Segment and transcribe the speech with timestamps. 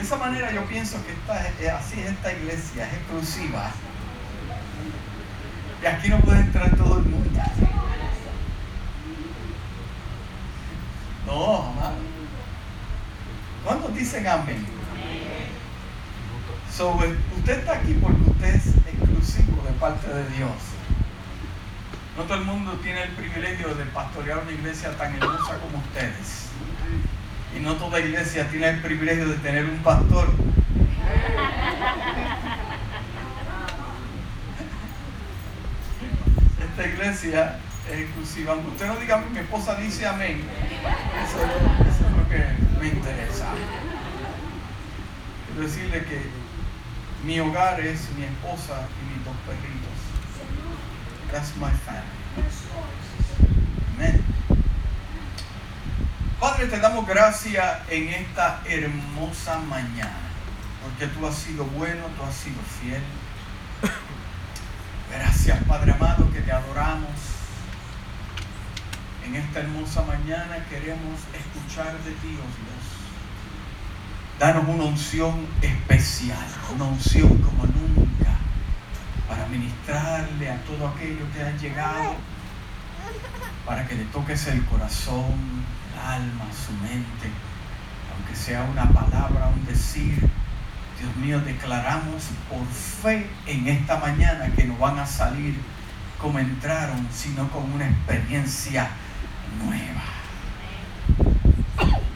[0.00, 3.70] De esa manera yo pienso que esta, eh, así es esta iglesia, es exclusiva.
[5.82, 7.40] Y aquí no puede entrar todo el mundo.
[11.26, 11.96] No, amado.
[13.62, 14.66] ¿Cuántos dicen amén?
[16.74, 20.50] So, eh, usted está aquí porque usted es exclusivo de parte de Dios.
[22.16, 26.49] No todo el mundo tiene el privilegio de pastorear una iglesia tan hermosa como ustedes.
[27.56, 30.28] Y no toda iglesia tiene el privilegio de tener un pastor.
[36.70, 37.58] Esta iglesia
[37.90, 38.54] es exclusiva.
[38.54, 40.42] Usted no diga, mi esposa dice amén.
[41.24, 41.38] Eso,
[41.88, 42.44] eso es lo que
[42.80, 43.46] me interesa.
[45.46, 46.30] Quiero decirle que
[47.24, 49.90] mi hogar es mi esposa y mis dos perritos.
[51.30, 52.20] That's my family.
[53.96, 54.24] Amén.
[56.40, 60.30] Padre, te damos gracias en esta hermosa mañana,
[60.82, 63.02] porque tú has sido bueno, tú has sido fiel.
[65.12, 67.10] Gracias, Padre amado, que te adoramos.
[69.26, 72.86] En esta hermosa mañana queremos escuchar de ti, oh Dios.
[74.38, 78.30] Danos una unción especial, una unción como nunca,
[79.28, 82.16] para ministrarle a todo aquello que ha llegado,
[83.66, 85.66] para que le toques el corazón,
[86.00, 87.30] alma, su mente,
[88.14, 90.28] aunque sea una palabra, un decir.
[90.98, 95.54] Dios mío, declaramos por fe en esta mañana que no van a salir
[96.20, 98.90] como entraron, sino con una experiencia
[99.64, 100.02] nueva.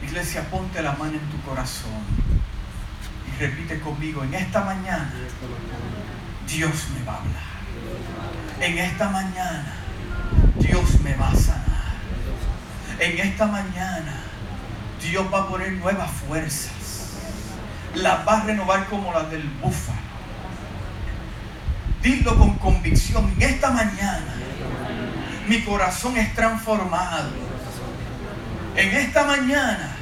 [0.03, 2.03] Iglesia, ponte la mano en tu corazón
[3.27, 5.11] y repite conmigo, en esta mañana
[6.47, 7.55] Dios me va a hablar.
[8.61, 9.73] En esta mañana
[10.59, 11.74] Dios me va a sanar.
[13.05, 14.17] En esta mañana
[15.03, 16.73] Dios va a poner nuevas fuerzas.
[17.95, 19.99] Las va a renovar como las del búfalo.
[22.03, 23.31] Dilo con convicción.
[23.37, 24.35] En esta mañana
[25.47, 27.29] mi corazón es transformado.
[28.75, 29.97] En esta mañana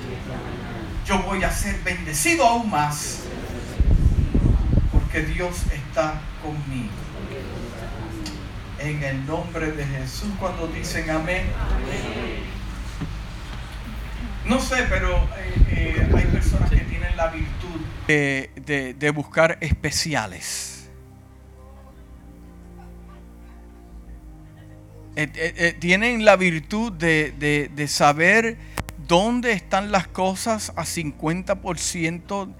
[1.04, 3.24] yo voy a ser bendecido aún más.
[4.92, 6.92] Porque Dios está conmigo.
[8.78, 11.46] En el nombre de Jesús, cuando dicen amén.
[14.46, 20.88] No sé, pero eh, eh, hay personas que tienen la virtud de, buscar especiales.
[25.14, 28.56] Eh, tienen la virtud de, de- saber
[29.06, 32.52] dónde están las cosas a 50%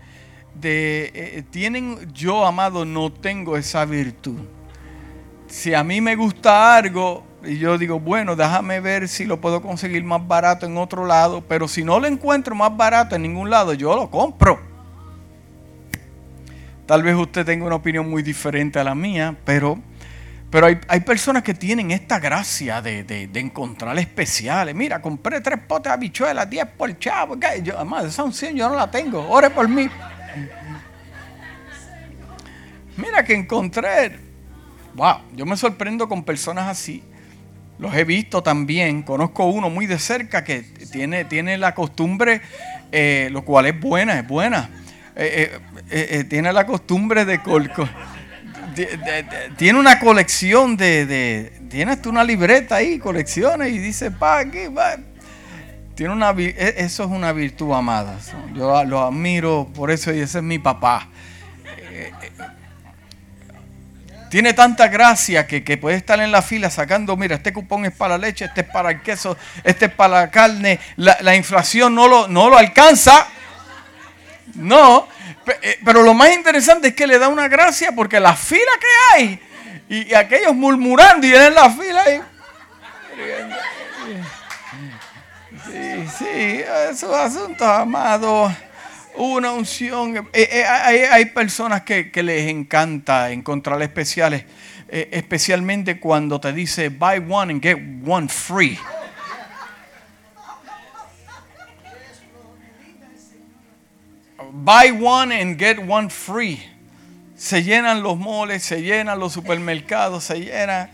[0.55, 1.45] de...
[1.51, 4.39] tienen, yo amado, no tengo esa virtud.
[5.49, 9.63] Si a mí me gusta algo, y yo digo, bueno, déjame ver si lo puedo
[9.63, 13.51] conseguir más barato en otro lado, pero si no lo encuentro más barato en ningún
[13.51, 14.61] lado, yo lo compro.
[16.87, 19.79] Tal vez usted tenga una opinión muy diferente a la mía, pero,
[20.51, 24.75] pero hay, hay personas que tienen esta gracia de, de- encontrar especiales.
[24.75, 27.37] Mira, compré tres potes de habichuelas, 10 por chavo.
[27.63, 29.27] Yo, además, esa unción yo no la tengo.
[29.29, 29.89] Ore por mí.
[32.97, 34.19] Mira que encontré.
[34.95, 37.03] Wow, yo me sorprendo con personas así.
[37.79, 39.03] Los he visto también.
[39.03, 40.61] Conozco uno muy de cerca que
[40.93, 42.41] tiene, tiene la costumbre,
[42.93, 44.71] eh, lo cual es buena, es buena.
[45.17, 45.59] Eh,
[45.91, 47.71] eh, tiene la costumbre de, col-
[49.59, 54.69] tiene una colección de, de tiene hasta una libreta ahí, colecciones y dice pa aquí,
[54.75, 54.97] pa.
[55.95, 58.19] Tiene una e- eso es una virtud amada.
[58.55, 61.09] Yo lo admiro por eso y ese es mi papá.
[64.33, 68.17] Tiene tanta gracia que, puede estar en la fila sacando, mira, este cupón es para
[68.17, 70.81] la leche, este es para el queso, este es para la carne.
[70.97, 73.27] La, la inflación no lo, alcanza.
[74.55, 75.07] No,
[75.61, 78.87] eh, pero lo más interesante es que le da una gracia porque la fila que
[79.13, 79.41] hay
[79.91, 82.23] y, y aquellos murmurando y en la fila ahí.
[85.67, 88.51] Sí, sí, esos asuntos, amado.
[89.17, 90.17] Una unción.
[90.33, 94.45] Eh, eh, hay, hay personas que, que les encanta encontrar especiales,
[94.89, 98.79] eh, especialmente cuando te dice buy one and get one free.
[104.53, 106.63] Buy one and get one free.
[107.37, 110.91] Se llenan los moles, se llenan los supermercados, se llenan.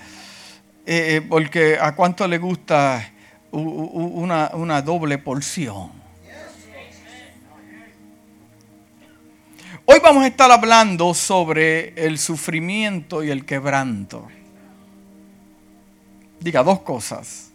[0.91, 3.11] eh, porque a cuánto le gusta
[3.50, 5.98] una, una doble porción.
[9.90, 14.29] Hoy vamos a estar hablando sobre el sufrimiento y el quebranto.
[16.40, 17.52] Diga dos cosas.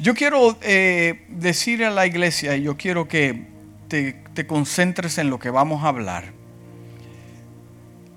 [0.00, 3.46] Yo quiero eh, decir a la iglesia, y yo quiero que
[3.86, 6.32] te, concentres en lo que vamos a hablar.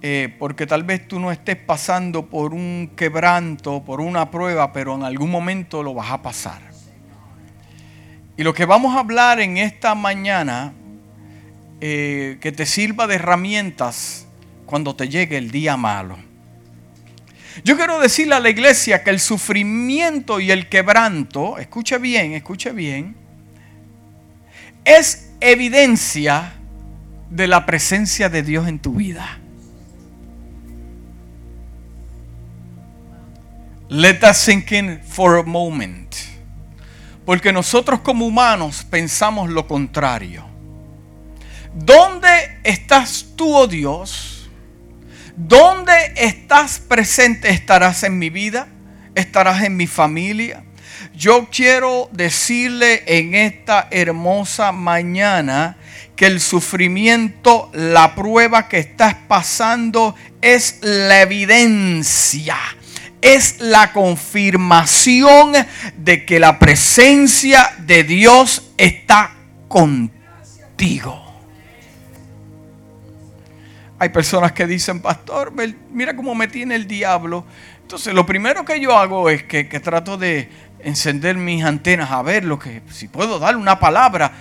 [0.01, 4.95] Eh, porque tal vez tú no estés pasando por un quebranto, por una prueba, pero
[4.95, 6.63] en algún momento lo vas a pasar.
[8.35, 10.73] Y lo que vamos a hablar en esta mañana,
[11.81, 14.28] eh, que te sirva de herramientas
[14.68, 16.18] cuando te llegue el día malo.
[17.63, 22.72] Yo quiero decirle a la iglesia que el sufrimiento y el quebranto, escuche bien, escuche
[22.72, 23.16] bien,
[24.86, 26.54] es evidencia
[27.30, 29.39] de la presencia de Dios en tu vida.
[33.89, 36.16] Let that sink in for a moment.
[37.25, 40.50] Porque nosotros como humanos pensamos lo contrario.
[41.73, 44.50] ¿Dónde estás tú, oh Dios?
[45.38, 47.50] ¿Dónde estás presente?
[47.50, 48.68] ¿Estarás en mi vida?
[49.15, 50.63] ¿Estarás en mi familia?
[51.15, 55.77] Yo quiero decirle en esta hermosa mañana
[56.15, 62.57] que el sufrimiento, la prueba que estás pasando es la evidencia,
[63.21, 65.53] es la confirmación
[65.97, 69.31] de que la presencia de Dios está
[69.67, 71.31] contigo.
[74.01, 75.53] Hay personas que dicen, pastor,
[75.92, 77.45] mira cómo me tiene el diablo.
[77.83, 80.50] Entonces, lo primero que yo hago es que, trato de
[80.80, 84.31] encender mis antenas a ver lo que, si puedo dar una palabra.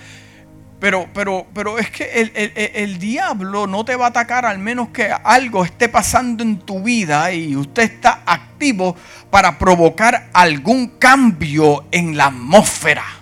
[0.79, 4.89] Pero, pero, pero es que el, el, diablo no te va a atacar al menos
[4.89, 8.95] que algo esté pasando en tu vida y usted está activo
[9.29, 13.20] para provocar algún cambio en la atmósfera.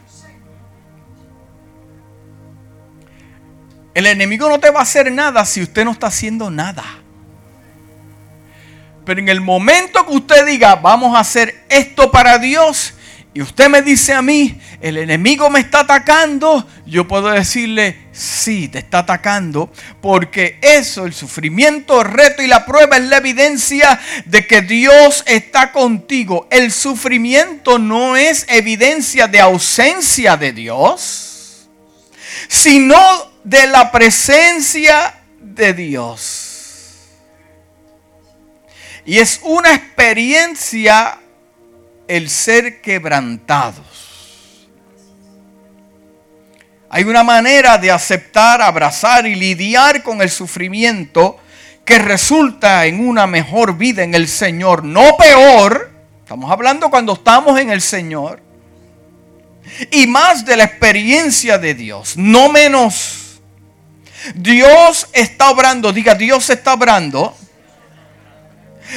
[4.00, 6.86] El enemigo no te va a hacer nada si usted no está haciendo nada.
[9.04, 12.94] Pero en el momento que usted diga, vamos a hacer esto para Dios,
[13.34, 18.70] y usted me dice a mí, el enemigo me está atacando, yo puedo decirle, sí,
[18.70, 19.70] te está atacando,
[20.02, 25.26] porque eso, el sufrimiento, el reto y la prueba es la evidencia de que Dios
[25.28, 26.48] está contigo.
[26.52, 31.68] El sufrimiento no es evidencia de ausencia de Dios,
[32.48, 37.08] sino de la presencia de Dios.
[39.06, 41.18] Y es una experiencia
[42.08, 44.68] el ser quebrantados.
[46.92, 51.38] Hay una manera de aceptar, abrazar y lidiar con el sufrimiento
[51.84, 55.92] que resulta en una mejor vida en el Señor, no peor.
[56.20, 58.44] Estamos hablando cuando estamos en el Señor.
[59.90, 63.29] Y más de la experiencia de Dios, no menos.
[64.36, 67.36] Dios está obrando, diga, Dios está obrando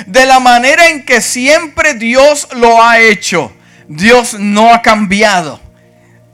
[0.06, 3.52] de la manera en que siempre Dios lo ha hecho.
[3.88, 5.60] Dios no ha cambiado.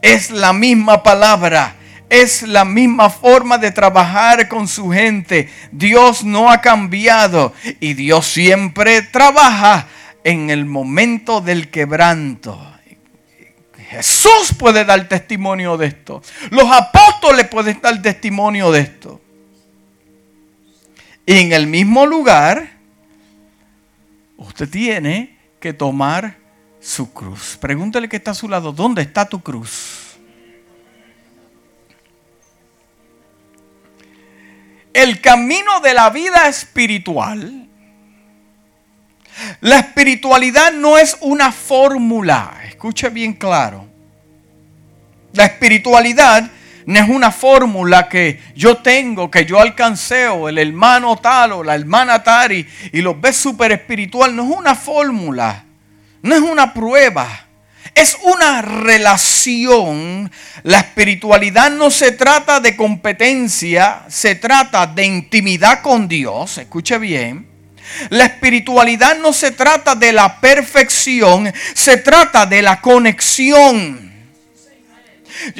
[0.01, 1.75] Es la misma palabra.
[2.09, 5.51] Es la misma forma de trabajar con su gente.
[5.73, 7.53] Dios no ha cambiado.
[7.81, 9.87] Y Dios siempre trabaja
[10.25, 12.78] en el momento del quebranto.
[13.89, 16.23] Jesús puede dar testimonio de esto.
[16.51, 19.21] Los apóstoles pueden dar testimonio de esto.
[21.25, 22.71] Y en el mismo lugar,
[24.37, 26.37] usted tiene que tomar
[26.81, 27.57] su cruz.
[27.61, 30.19] Pregúntale que está a su lado, ¿dónde está tu cruz?
[34.93, 37.69] El camino de la vida espiritual
[39.61, 43.89] la espiritualidad no es una fórmula, escuche bien claro.
[45.33, 46.49] La espiritualidad
[46.87, 51.65] no es una fórmula que yo tengo, que yo alcancé, o el hermano tal o
[51.65, 54.37] la hermana tal, y, y los ves súper espiritual.
[54.37, 55.65] No es una fórmula,
[56.23, 57.47] no es una prueba,
[57.97, 60.31] es una relación.
[60.63, 67.58] La espiritualidad no se trata de competencia, se trata de intimidad con Dios, escuche bien.
[68.11, 74.09] La espiritualidad no se trata de la perfección, se trata de la conexión.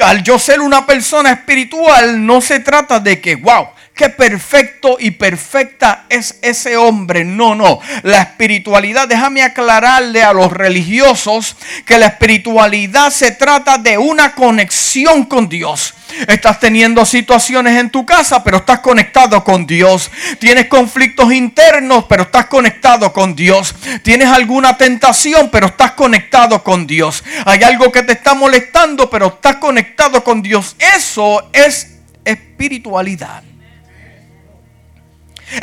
[0.01, 3.69] Al yo ser una persona espiritual, no se trata de que, wow,
[3.99, 7.25] qué perfecto y perfecta es ese hombre.
[7.25, 7.81] No, no.
[8.05, 15.25] La espiritualidad, déjame aclararle a los religiosos que la espiritualidad se trata de una conexión
[15.25, 15.95] con Dios.
[16.29, 20.13] Estás teniendo situaciones en tu casa, pero estás conectado con Dios.
[20.39, 23.75] Tienes conflictos internos, pero estás conectado con Dios.
[24.05, 27.25] Tienes alguna tentación, pero estás conectado con Dios.
[27.45, 30.77] Hay algo que te está molestando, pero estás conectado con Dios.
[30.79, 33.48] Eso es espiritualidad.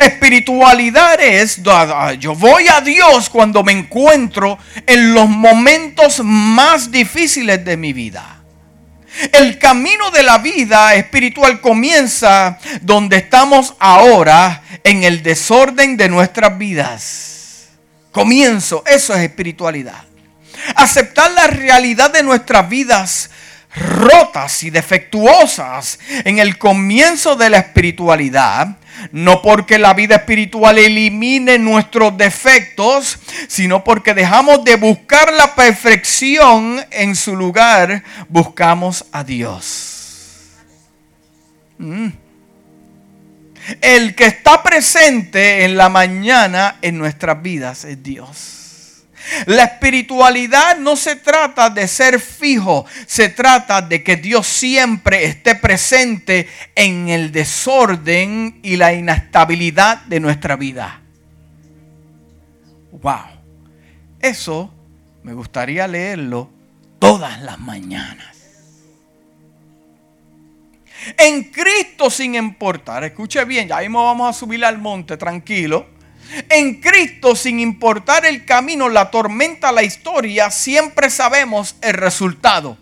[0.00, 1.60] Espiritualidad es,
[2.18, 8.36] yo voy a Dios cuando me encuentro en los momentos más difíciles de mi vida.
[9.32, 16.58] El camino de la vida espiritual comienza donde estamos ahora en el desorden de nuestras
[16.58, 17.68] vidas.
[18.12, 20.02] Comienzo, eso es espiritualidad.
[20.74, 23.30] Aceptar la realidad de nuestras vidas
[23.76, 28.76] rotas y defectuosas en el comienzo de la espiritualidad
[29.12, 33.18] no porque la vida espiritual elimine nuestros defectos,
[33.48, 40.52] sino porque dejamos de buscar la perfección en su lugar, buscamos a Dios.
[41.78, 42.08] Mm.
[43.80, 48.65] El que está presente en la mañana en nuestras vidas es Dios.
[49.46, 55.54] La espiritualidad no se trata de ser fijo, se trata de que Dios siempre esté
[55.54, 61.00] presente en el desorden y la inestabilidad de nuestra vida.
[62.92, 63.36] Wow.
[64.20, 64.72] Eso
[65.22, 66.50] me gustaría leerlo
[66.98, 68.36] todas las mañanas.
[71.18, 75.95] En Cristo sin importar, escuche bien, ya mismo vamos a subir al monte tranquilo
[76.48, 82.76] en Cristo, sin importar el camino, la tormenta, la historia, siempre sabemos el resultado.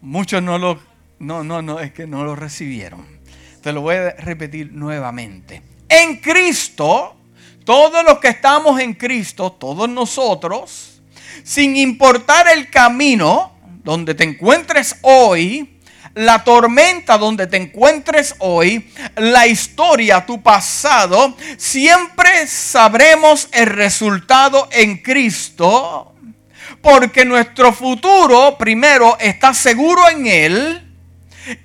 [0.00, 0.80] Muchos no lo,
[1.18, 3.06] no, no, no, es que no lo recibieron.
[3.62, 5.62] Te lo voy a repetir nuevamente.
[5.88, 7.16] En Cristo,
[7.64, 11.02] todos los que estamos en Cristo, todos nosotros,
[11.44, 13.52] sin importar el camino
[13.84, 15.79] donde te encuentres hoy,
[16.14, 24.98] la tormenta donde te encuentres hoy, la historia, tu pasado, siempre sabremos el resultado en
[24.98, 26.14] Cristo,
[26.82, 30.89] porque nuestro futuro, primero, está seguro en Él.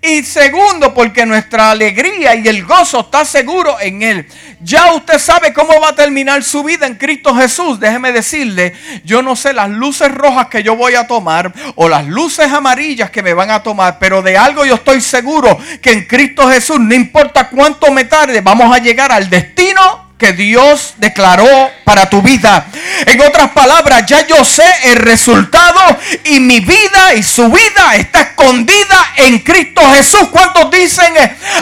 [0.01, 4.27] Y segundo, porque nuestra alegría y el gozo está seguro en Él.
[4.61, 7.79] Ya usted sabe cómo va a terminar su vida en Cristo Jesús.
[7.79, 12.05] Déjeme decirle, yo no sé las luces rojas que yo voy a tomar o las
[12.07, 16.05] luces amarillas que me van a tomar, pero de algo yo estoy seguro que en
[16.05, 21.71] Cristo Jesús, no importa cuánto me tarde, vamos a llegar al destino que Dios declaró
[21.83, 22.65] para tu vida.
[23.05, 28.21] En otras palabras, ya yo sé el resultado y mi vida y su vida está
[28.21, 30.29] escondida en Cristo Jesús.
[30.31, 31.13] ¿Cuántos dicen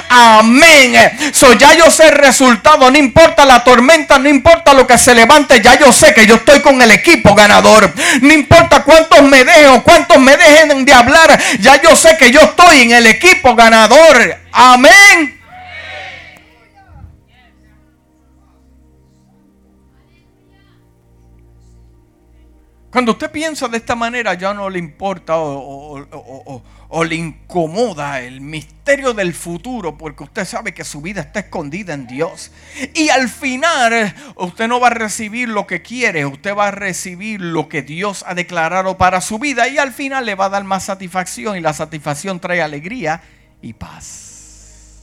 [0.09, 1.31] amén?
[1.33, 5.15] So, ya yo sé el resultado, no importa la tormenta, no importa lo que se
[5.15, 7.91] levante, ya yo sé que yo estoy con el equipo ganador.
[8.21, 12.41] No importa cuántos me dejen cuántos me dejen de hablar, ya yo sé que yo
[12.41, 14.37] estoy en el equipo ganador.
[14.51, 15.42] Amén.
[22.93, 29.15] Cuando usted piensa de esta manera, ya no le importa o, le incomoda el misterio
[29.15, 32.51] del futuro, porque usted sabe que su vida está escondida en Dios.
[32.93, 37.41] Y al final, usted no va a recibir lo que quiere, usted va a recibir
[37.41, 39.67] lo que Dios ha declarado para su vida.
[39.67, 43.23] Y al final le va a dar más satisfacción, y la satisfacción trae alegría
[43.59, 45.01] y paz.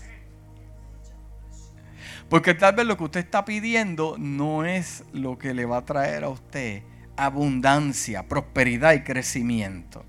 [2.29, 5.85] Porque tal vez lo que usted está pidiendo no es lo que le va a
[5.85, 6.85] traer a usted
[7.25, 10.05] abundancia, prosperidad y crecimiento.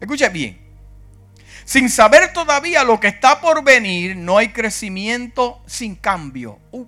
[0.00, 0.58] Escuche bien.
[1.64, 6.58] Sin saber todavía lo que está por venir, no hay crecimiento sin cambio.
[6.70, 6.86] Uh.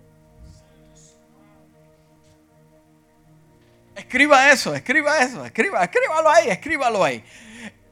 [3.94, 7.22] Escriba eso, escriba eso, escriba, escríbalo ahí, escríbalo ahí.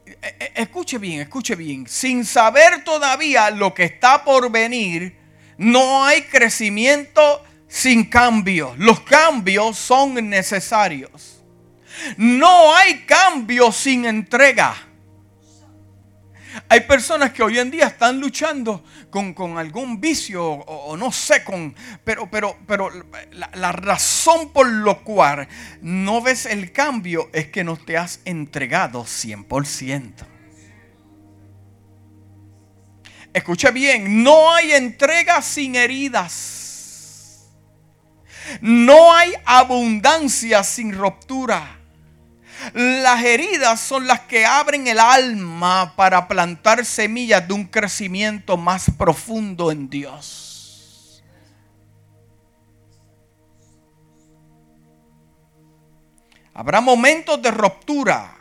[0.05, 1.85] E, e, escuche bien, escuche bien.
[1.87, 5.15] Sin saber todavía lo que está por venir,
[5.57, 8.73] no hay crecimiento sin cambio.
[8.77, 11.38] Los cambios son necesarios.
[12.17, 14.75] No hay cambio sin entrega.
[16.67, 21.75] Hay personas que hoy en día están luchando con, algún vicio o, no sé, con,
[22.03, 22.89] pero, pero, pero
[23.31, 25.47] la, la, razón por lo cual
[25.81, 30.13] no ves el cambio es que no te has entregado 100%.
[33.33, 36.59] Escucha bien, no hay entrega sin heridas.
[38.61, 41.78] No hay abundancia sin ruptura.
[42.73, 48.91] Las heridas son las que abren el alma para plantar semillas de un crecimiento más
[48.97, 51.23] profundo en Dios.
[56.53, 58.35] Habrá momentos de ruptura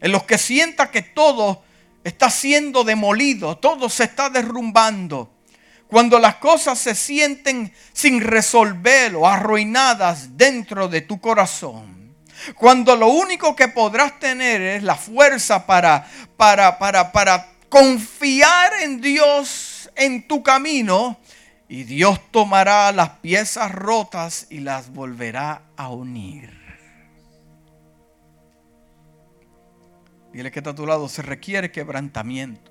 [0.00, 1.62] en los que sienta que todo
[2.02, 5.32] está siendo demolido, todo se está derrumbando.
[5.86, 11.95] Cuando las cosas se sienten sin resolver o arruinadas dentro de tu corazón.
[12.54, 19.00] Cuando lo único que podrás tener es la fuerza para, para, para, para confiar en
[19.00, 21.18] Dios en tu camino
[21.68, 26.56] y Dios tomará las piezas rotas y las volverá a unir.
[30.32, 32.70] Dile que está a tu lado, se requiere quebrantamiento.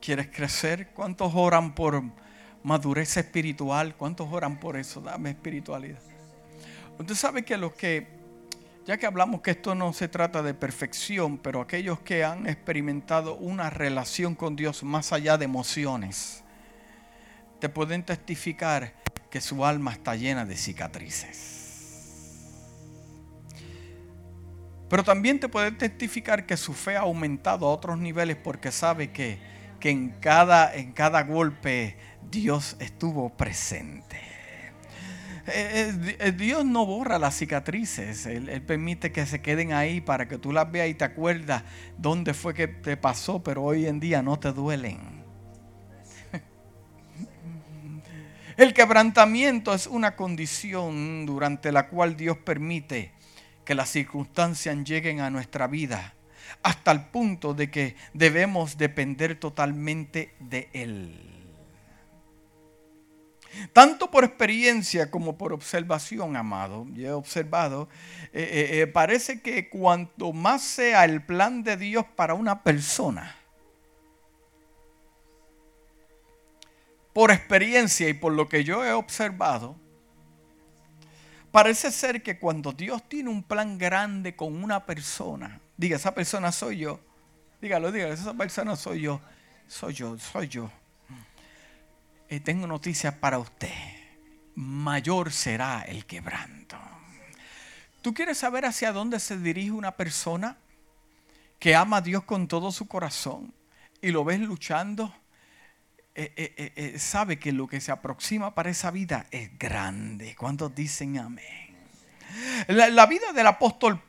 [0.00, 0.90] ¿Quieres crecer?
[0.94, 2.02] ¿Cuántos oran por
[2.62, 3.96] madurez espiritual?
[3.96, 5.00] ¿Cuántos oran por eso?
[5.00, 6.00] Dame espiritualidad.
[6.98, 8.06] Usted sabe que los que,
[8.86, 13.36] ya que hablamos que esto no se trata de perfección, pero aquellos que han experimentado
[13.36, 16.44] una relación con Dios más allá de emociones,
[17.58, 18.94] te pueden testificar
[19.30, 21.60] que su alma está llena de cicatrices.
[24.90, 29.12] Pero también te pueden testificar que su fe ha aumentado a otros niveles porque sabe
[29.12, 29.38] que,
[29.80, 31.96] que en, cada, en cada golpe
[32.30, 34.20] Dios estuvo presente.
[35.46, 40.00] Eh, eh, eh, Dios no borra las cicatrices, él, él, permite que se queden ahí
[40.00, 41.64] para que tú las veas y te acuerdas
[41.96, 45.24] dónde fue que te pasó, pero hoy en día no te duelen.
[48.56, 53.12] El quebrantamiento es una condición durante la cual Dios permite
[53.64, 56.14] que las circunstancias lleguen a nuestra vida
[56.62, 61.30] hasta el punto de que debemos depender totalmente de Él.
[63.72, 67.88] Tanto por experiencia como por observación, amado, yo he observado,
[68.32, 73.36] eh, eh, eh, parece que cuanto más sea el plan de Dios para una persona,
[77.12, 79.76] por experiencia y por lo que yo he observado,
[81.50, 86.52] parece ser que cuando Dios tiene un plan grande con una persona, diga, esa persona
[86.52, 87.00] soy yo,
[87.62, 89.20] dígalo, dígalo, esa persona soy yo,
[89.66, 90.70] soy yo, soy yo.
[92.28, 93.72] Eh, tengo noticias para usted,
[94.54, 96.76] mayor será el quebranto.
[98.02, 100.58] ¿Tú quieres saber hacia dónde se dirige una persona
[101.58, 103.54] que ama a Dios con todo su corazón
[104.02, 105.14] y lo ves luchando?
[106.14, 110.36] Eh, eh, sabe que lo que se aproxima para esa vida es grande.
[110.36, 111.69] ¿Cuántos dicen amén?
[112.68, 114.00] La, vida del apóstol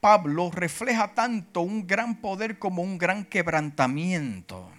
[0.00, 4.70] Pablo refleja tanto un gran poder como un gran quebrantamiento.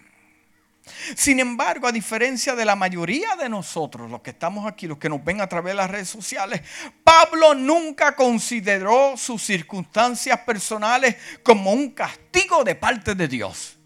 [1.15, 5.09] Sin embargo, a diferencia de la mayoría de nosotros, los que estamos aquí, los que
[5.09, 6.61] nos ven a través de las redes sociales,
[7.03, 13.77] Pablo nunca consideró sus circunstancias personales como un castigo de parte de Dios.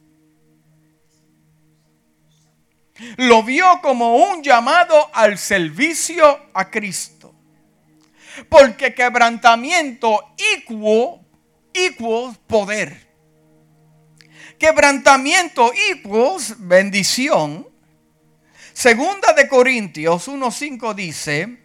[3.17, 7.20] Lo vio como un llamado al servicio a Cristo.
[8.49, 11.21] Porque quebrantamiento igual,
[11.73, 13.09] igual poder.
[14.57, 17.67] Quebrantamiento equals bendición.
[18.73, 21.59] Segunda de Corintios 1.5 dice,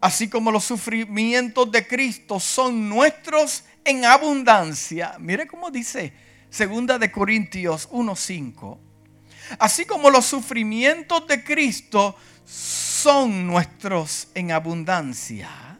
[0.00, 5.16] así como los sufrimientos de Cristo son nuestros en abundancia.
[5.18, 6.12] Mire cómo dice
[6.50, 8.78] Segunda de Corintios 1.5
[9.58, 15.75] Así como los sufrimientos de Cristo son nuestros en abundancia.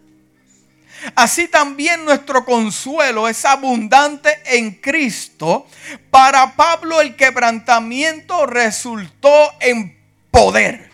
[1.14, 5.66] Así también nuestro consuelo es abundante en Cristo.
[6.10, 9.96] Para Pablo el quebrantamiento resultó en
[10.30, 10.90] poder.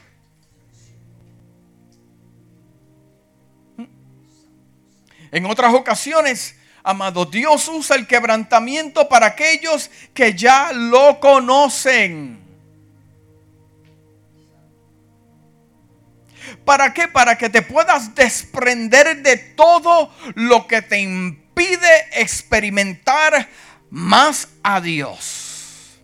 [5.30, 12.41] En otras ocasiones, amado, Dios usa el quebrantamiento para aquellos que ya lo conocen.
[16.64, 17.08] ¿Para qué?
[17.08, 23.48] Para que te puedas desprender de todo lo que te impide experimentar
[23.90, 26.00] más a Dios.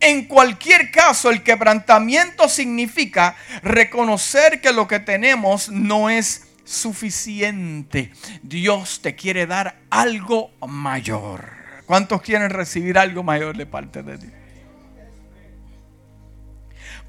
[0.00, 8.12] En cualquier caso, el quebrantamiento significa reconocer que lo que tenemos no es suficiente.
[8.42, 11.52] Dios te quiere dar algo mayor.
[11.86, 14.43] ¿Cuántos quieren recibir algo mayor de parte de Dios?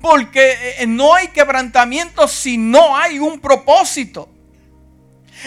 [0.05, 4.29] Porque eh, no hay quebrantamiento si no hay un propósito.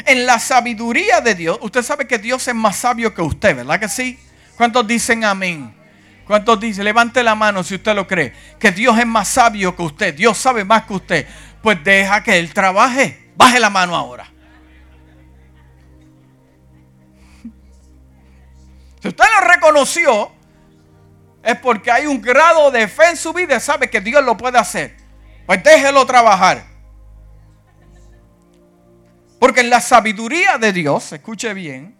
[0.05, 3.79] En la sabiduría de Dios, usted sabe que Dios es más sabio que usted, ¿verdad
[3.79, 4.19] que sí?
[4.57, 5.73] ¿Cuántos dicen amén?
[6.27, 6.83] ¿Cuántos dicen?
[6.83, 8.33] Levante la mano si usted lo cree.
[8.59, 10.13] Que Dios es más sabio que usted.
[10.13, 11.29] Dios sabe más que usted.
[11.63, 13.31] Pues deja que Él trabaje.
[13.37, 14.29] Baje la mano ahora.
[19.01, 20.33] Si usted lo reconoció,
[21.43, 24.37] es porque hay un grado de fe en su vida y sabe que Dios lo
[24.37, 24.97] puede hacer.
[25.47, 26.65] Pues déjelo trabajar.
[29.39, 31.97] Porque en la sabiduría de Dios, escuche bien,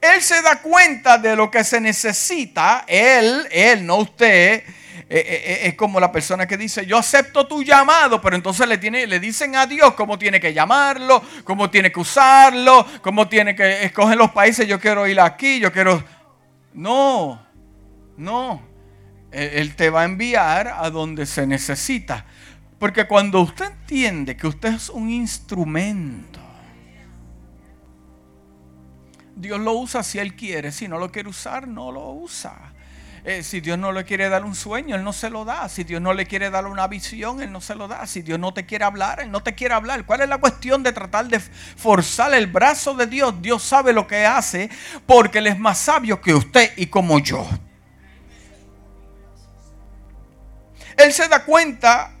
[0.00, 2.84] Él se da cuenta de lo que se necesita.
[2.86, 4.64] Él, Él, no usted.
[5.08, 8.66] Eh, eh, eh, es como la persona que dice, yo acepto tu llamado, pero entonces
[8.66, 13.54] le, le dicen a Dios cómo tiene que llamarlo, cómo tiene que usarlo, cómo tiene
[13.54, 16.02] que escoger los países, yo quiero ir aquí, yo quiero...
[16.74, 17.45] No,
[18.16, 18.62] no,
[19.30, 22.26] Él te va a enviar a donde se necesita.
[22.78, 26.40] Porque cuando usted entiende que usted es un instrumento,
[29.34, 30.72] Dios lo usa si Él quiere.
[30.72, 32.72] Si no lo quiere usar, no lo usa.
[33.24, 35.68] Eh, si Dios no le quiere dar un sueño, Él no se lo da.
[35.68, 38.06] Si Dios no le quiere dar una visión, Él no se lo da.
[38.06, 40.06] Si Dios no te quiere hablar, Él no te quiere hablar.
[40.06, 43.34] ¿Cuál es la cuestión de tratar de forzar el brazo de Dios?
[43.42, 44.70] Dios sabe lo que hace
[45.06, 47.46] porque Él es más sabio que usted y como yo.
[50.96, 52.12] Él se da cuenta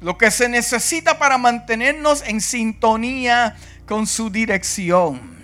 [0.00, 5.38] lo que se necesita para mantenernos en sintonía con su dirección.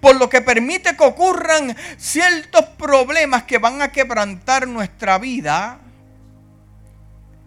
[0.00, 5.78] Por lo que permite que ocurran ciertos problemas que van a quebrantar nuestra vida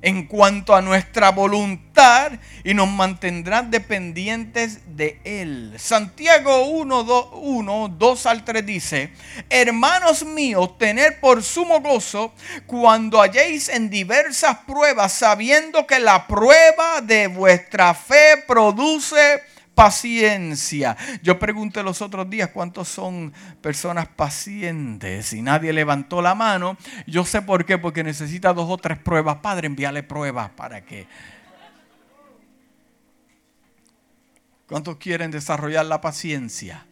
[0.02, 2.32] en cuanto a nuestra voluntad
[2.64, 5.76] y nos mantendrán dependientes de Él.
[5.78, 9.12] Santiago 1, 2, 1, 2 al 3 dice,
[9.50, 12.34] hermanos míos, tener por sumo gozo
[12.66, 19.44] cuando halléis en diversas pruebas, sabiendo que la prueba de vuestra fe produce
[19.80, 20.98] paciencia.
[21.24, 26.76] Yo pregunté los otros días cuántos son personas pacientes y nadie levantó la mano.
[27.08, 29.38] Yo sé por qué, porque necesita dos o tres pruebas.
[29.38, 31.08] Padre, envíale pruebas para que...
[34.68, 36.86] ¿Cuántos quieren desarrollar la paciencia?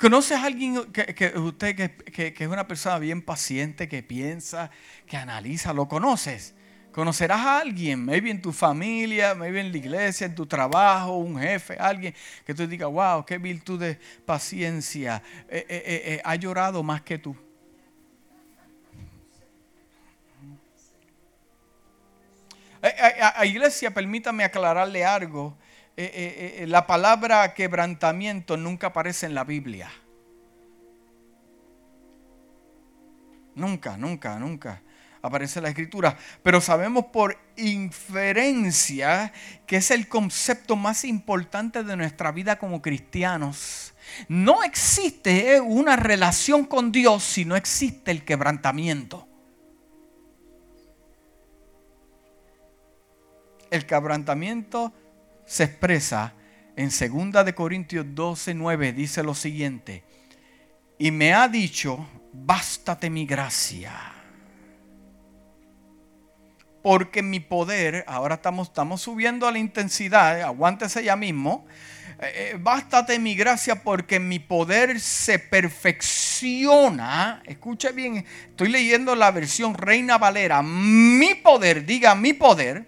[0.00, 4.70] ¿Conoces a alguien que, usted que, que, es una persona bien paciente, que piensa,
[5.06, 5.74] que analiza?
[5.74, 6.54] ¿Lo conoces?
[6.94, 11.40] Conocerás a alguien, maybe en tu familia, maybe en la iglesia, en tu trabajo, un
[11.40, 12.14] jefe, alguien
[12.46, 17.18] que tú digas, wow, qué virtud de paciencia, eh, eh, eh, ha llorado más que
[17.18, 17.36] tú.
[22.80, 25.58] A, iglesia, permítame aclararle algo.
[25.96, 29.90] la palabra quebrantamiento nunca aparece en la Biblia.
[33.56, 34.83] Nunca, nunca, nunca
[35.24, 39.32] aparece la escritura, pero sabemos por inferencia
[39.66, 43.94] que es el concepto más importante de nuestra vida como cristianos.
[44.28, 49.26] No existe una relación con Dios si no existe el quebrantamiento.
[53.70, 54.92] El quebrantamiento
[55.46, 56.34] se expresa
[56.76, 60.04] en 2 de Corintios 12, 9 dice lo siguiente:
[60.98, 64.13] "Y me ha dicho, bástate mi gracia."
[66.84, 71.64] Porque mi poder, ahora estamos, estamos subiendo a la intensidad, aguántese ya mismo,
[72.20, 77.42] eh, eh, bástate mi gracia porque mi poder se perfecciona.
[77.46, 80.60] Escuche bien, estoy leyendo la versión Reina Valera.
[80.60, 82.84] Mi poder, diga mi poder,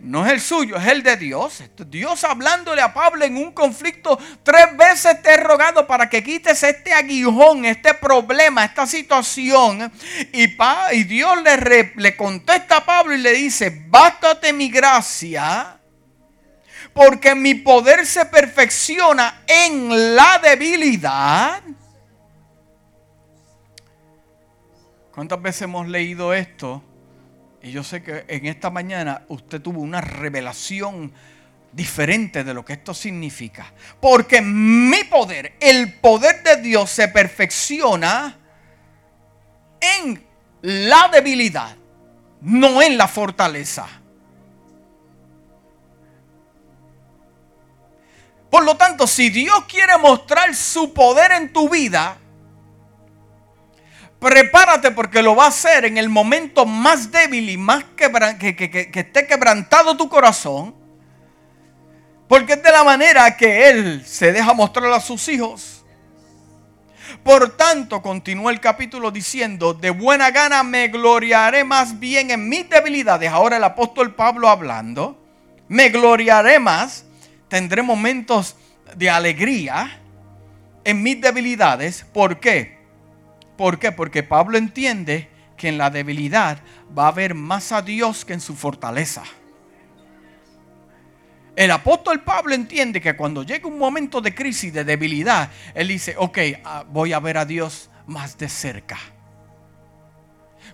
[0.00, 1.62] no es el suyo, es el de Dios.
[1.86, 6.62] Dios hablándole a Pablo en un conflicto, tres veces te he rogado para que quites
[6.62, 9.92] este aguijón, este problema, esta situación.
[10.32, 10.56] Y,
[10.92, 15.78] y Dios le, le contesta a Pablo y le dice, bástate mi gracia,
[16.92, 21.62] porque mi poder se perfecciona en la debilidad.
[25.12, 26.82] ¿Cuántas veces hemos leído esto?
[27.62, 31.12] Y yo sé que en esta mañana usted tuvo una revelación
[31.72, 33.72] diferente de lo que esto significa.
[34.00, 38.36] Porque mi poder, el poder de Dios se perfecciona
[39.80, 40.24] en
[40.62, 41.76] la debilidad,
[42.40, 43.86] no en la fortaleza.
[48.50, 52.16] Por lo tanto, si Dios quiere mostrar su poder en tu vida,
[54.20, 58.90] Prepárate porque lo va a hacer en el momento más débil y más que, que,
[58.92, 60.74] esté quebrantado tu corazón.
[62.26, 65.84] Porque es de la manera que Él se deja mostrar a sus hijos.
[67.22, 72.68] Por tanto, continúa el capítulo diciendo, de buena gana me gloriaré más bien en mis
[72.68, 73.30] debilidades.
[73.30, 75.24] Ahora el apóstol Pablo hablando,
[75.68, 77.04] me gloriaré más,
[77.48, 78.56] tendré momentos
[78.96, 80.00] de alegría
[80.84, 82.04] en mis debilidades.
[82.12, 82.77] ¿Por qué?
[83.58, 83.90] ¿Por qué?
[83.90, 86.60] Porque Pablo entiende que en la debilidad
[86.96, 89.24] va a haber más a Dios que en su fortaleza.
[91.56, 96.14] El apóstol Pablo entiende que cuando llega un momento de crisis, de debilidad, él dice,
[96.16, 98.96] ok, ah, voy a ver a Dios más de cerca.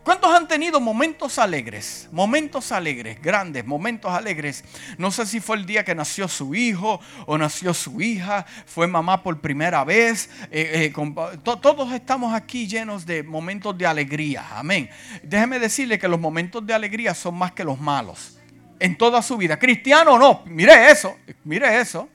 [0.04, 2.10] ¿Cuántos han tenido momentos alegres?
[2.12, 4.62] Momentos alegres, grandes, momentos alegres.
[4.98, 8.86] No sé si fue el día que nació su hijo o nació su hija, fue
[8.86, 10.28] mamá por primera vez.
[10.50, 14.44] Eh, eh, todos estamos aquí llenos de momentos de alegría.
[14.52, 14.90] Amén.
[15.22, 18.38] Déjeme decirle que los momentos de alegría son más que los malos.
[18.78, 19.58] En toda su vida.
[19.58, 22.10] Cristiano o no, mire eso, mire eso.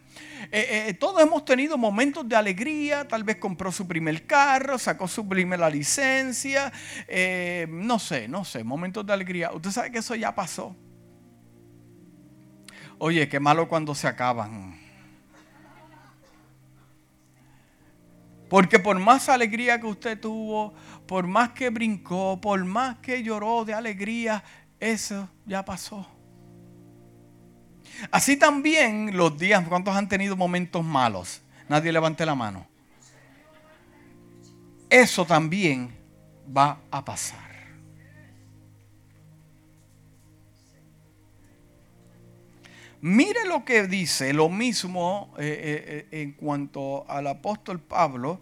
[0.52, 5.08] Eh, eh, todos hemos tenido momentos de alegría, tal vez compró su primer carro, sacó
[5.08, 6.74] su primera licencia,
[7.08, 9.52] eh, no sé, no sé, momentos de alegría.
[9.52, 10.76] Usted sabe que eso ya pasó.
[12.98, 14.76] Oye, qué malo cuando se acaban.
[18.50, 20.74] Porque por más alegría que usted tuvo,
[21.06, 24.44] por más que brincó, por más que lloró de alegría,
[24.80, 26.19] eso ya pasó.
[28.12, 31.42] Así también los días, ¿cuántos han tenido momentos malos?
[31.68, 32.68] Nadie levante la mano.
[34.90, 35.96] Eso también
[36.56, 37.50] va a pasar.
[43.02, 48.42] Mire lo que dice, lo mismo eh, eh, eh, en cuanto al apóstol Pablo.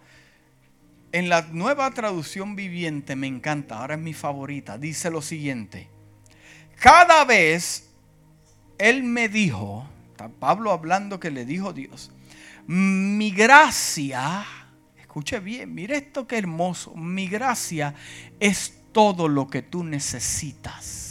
[1.11, 5.89] En la nueva traducción viviente, me encanta, ahora es mi favorita, dice lo siguiente.
[6.79, 7.86] Cada vez
[8.77, 9.87] él me dijo,
[10.39, 12.11] Pablo hablando que le dijo Dios,
[12.67, 14.45] mi gracia,
[14.99, 17.95] escuche bien, mire esto que hermoso, mi gracia
[18.39, 21.05] es todo lo que tú necesitas.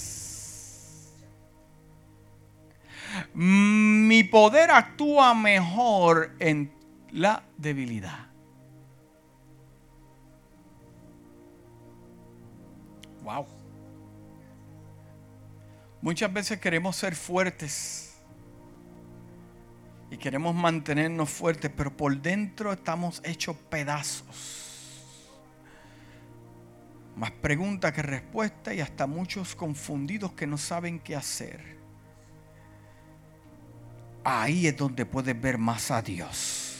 [3.32, 6.70] Mi poder actúa mejor en
[7.12, 8.26] la debilidad.
[13.22, 13.55] Wow.
[16.06, 18.14] Muchas veces queremos ser fuertes
[20.08, 25.26] y queremos mantenernos fuertes, pero por dentro estamos hechos pedazos.
[27.16, 31.74] Más pregunta que respuesta y hasta muchos confundidos que no saben qué hacer
[34.22, 36.76] ahí es donde puedes ver más a Dios.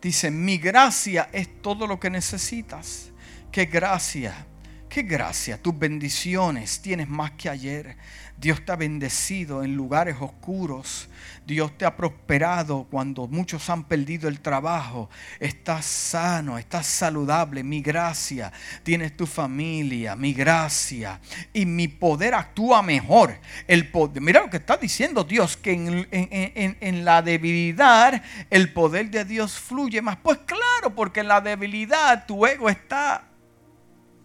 [0.00, 3.10] Dice, mi gracia es todo lo que necesitas.
[3.50, 4.46] Qué gracia,
[4.90, 5.56] qué gracia.
[5.56, 7.96] Tus bendiciones tienes más que ayer.
[8.36, 11.08] Dios te ha bendecido en lugares oscuros.
[11.46, 15.08] Dios te ha prosperado cuando muchos han perdido el trabajo.
[15.38, 17.62] Estás sano, estás saludable.
[17.62, 18.52] Mi gracia.
[18.82, 21.20] Tienes tu familia, mi gracia.
[21.52, 23.38] Y mi poder actúa mejor.
[23.68, 29.10] El poder, mira lo que está diciendo Dios, que en, en la debilidad el poder
[29.10, 30.16] de Dios fluye más.
[30.16, 33.29] Pues claro, porque en la debilidad tu ego está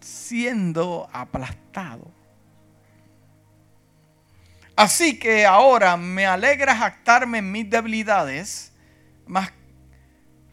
[0.06, 2.10] siendo aplastado.
[4.76, 8.72] Así que ahora me alegra jactarme en mis debilidades,
[9.26, 9.50] más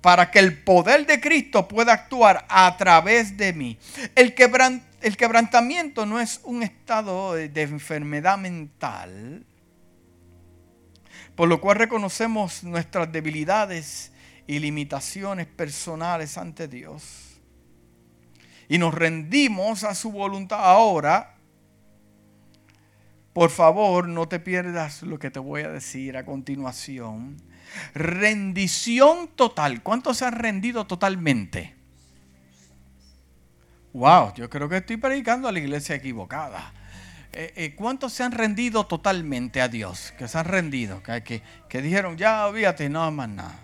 [0.01, 3.77] para que el poder de Cristo pueda actuar a través de mí.
[4.15, 4.33] El,
[5.01, 9.45] el quebrantamiento no es un estado de enfermedad mental,
[11.35, 14.11] por lo cual reconocemos nuestras debilidades
[14.45, 17.32] y limitaciones personales ante Dios.
[18.73, 21.33] Y nos rendimos a su voluntad ahora
[23.33, 27.41] por favor, no te pierdas lo que te voy a decir a continuación.
[27.95, 29.81] Rendición total.
[29.81, 31.75] ¿Cuántos se han rendido totalmente?
[33.91, 36.73] Wow, yo creo que estoy predicando a la iglesia equivocada.
[37.31, 40.13] Eh, eh, ¿Cuántos se han rendido totalmente a Dios?
[40.19, 41.41] Que se han rendido, que,
[41.81, 43.59] dijeron, ya olvídate, no más nada.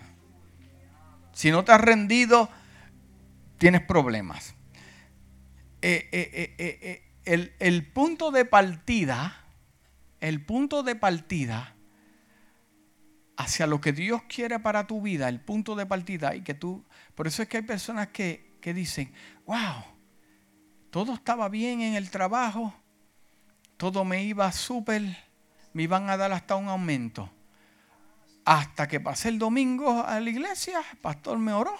[1.33, 2.49] Si no te has rendido,
[3.59, 4.55] tienes problemas.
[5.81, 9.39] Eh, el, el punto de partida
[10.19, 11.75] el punto de partida
[13.37, 16.83] hacia lo que Dios quiere para tu vida, el punto de partida, y que tú,
[17.15, 19.13] por eso es que hay personas que, que dicen,
[19.45, 19.83] wow,
[20.89, 22.73] todo estaba bien en el trabajo,
[23.77, 25.03] todo me iba súper,
[25.71, 27.29] me iban a dar hasta un aumento.
[28.43, 31.77] Hasta que pasé el domingo a la iglesia, el pastor me oró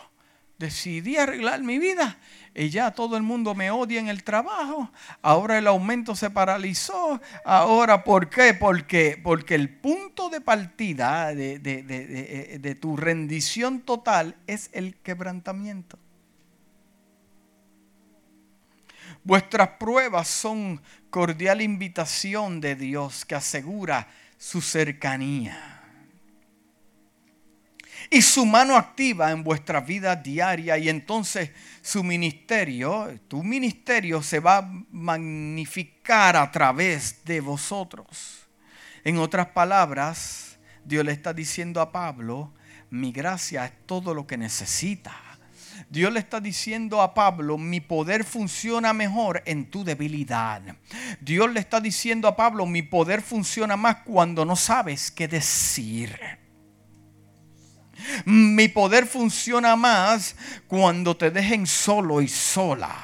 [0.60, 2.18] decidí arreglar mi vida
[2.54, 4.92] y ya todo el mundo me odia en el trabajo.
[5.22, 7.22] Ahora el aumento se paralizó.
[7.46, 8.54] Ahora, ¿por qué?
[8.54, 15.98] Porque, porque el punto de partida de, de tu rendición total es el quebrantamiento.
[19.24, 25.79] Vuestras pruebas son cordial invitación de Dios que asegura su cercanía
[28.10, 34.40] y su mano activa en vuestra vida diaria y entonces su ministerio, tu ministerio se
[34.40, 38.48] va a magnificar a través de vosotros.
[39.04, 42.52] En otras palabras, Dios le está diciendo a Pablo,
[42.90, 45.16] mi gracia es todo lo que necesita.
[45.90, 50.62] Dios le está diciendo a Pablo, mi poder funciona mejor en tu debilidad.
[51.22, 56.39] Dios le está diciendo a Pablo, mi poder funciona más cuando no sabes qué decir.
[58.26, 60.36] Mi poder funciona más
[60.68, 62.96] cuando te dejen solo y sola.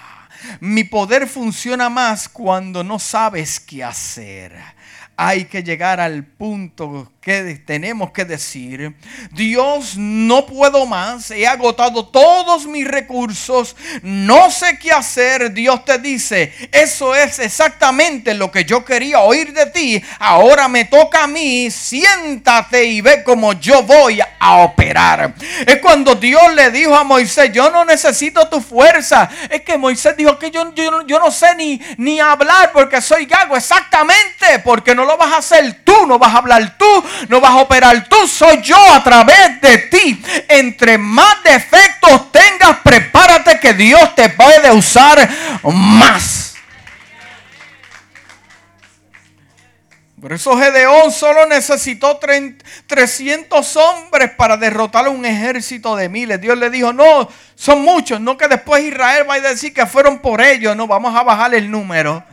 [0.60, 4.75] Mi poder funciona más cuando no sabes qué hacer.
[5.18, 8.96] Hay que llegar al punto que tenemos que decir,
[9.32, 15.52] Dios, no puedo más, he agotado todos mis recursos, no sé qué hacer.
[15.52, 20.86] Dios te dice, eso es exactamente lo que yo quería oír de ti, ahora me
[20.86, 25.34] toca a mí, siéntate y ve cómo yo voy a operar.
[25.66, 29.30] Es cuando Dios le dijo a Moisés, yo no necesito tu fuerza.
[29.50, 34.60] Es que Moisés dijo que yo, no sé ni, ni hablar porque soy gago, exactamente,
[34.64, 36.86] porque no lo vas a hacer tú, no vas a hablar tú
[37.30, 40.22] no vas a operar tú, soy yo a través de ti.
[40.48, 45.30] Entre más defectos tengas, prepárate que Dios te puede usar
[45.64, 46.54] más.
[50.22, 52.20] Por eso Gedeón solo necesitó
[52.88, 56.42] 300 hombres para derrotar a un ejército de miles.
[56.42, 60.20] Dios le dijo, no, son muchos, no que después Israel va a decir que fueron
[60.20, 62.24] por ellos, no, vamos a bajar el número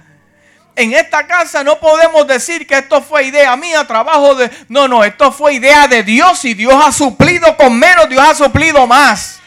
[0.77, 4.51] en esta casa no podemos decir que esto fue idea mía, trabajo de...
[4.69, 8.35] No, no, esto fue idea de Dios y Dios ha suplido con menos, Dios ha
[8.35, 9.41] suplido más.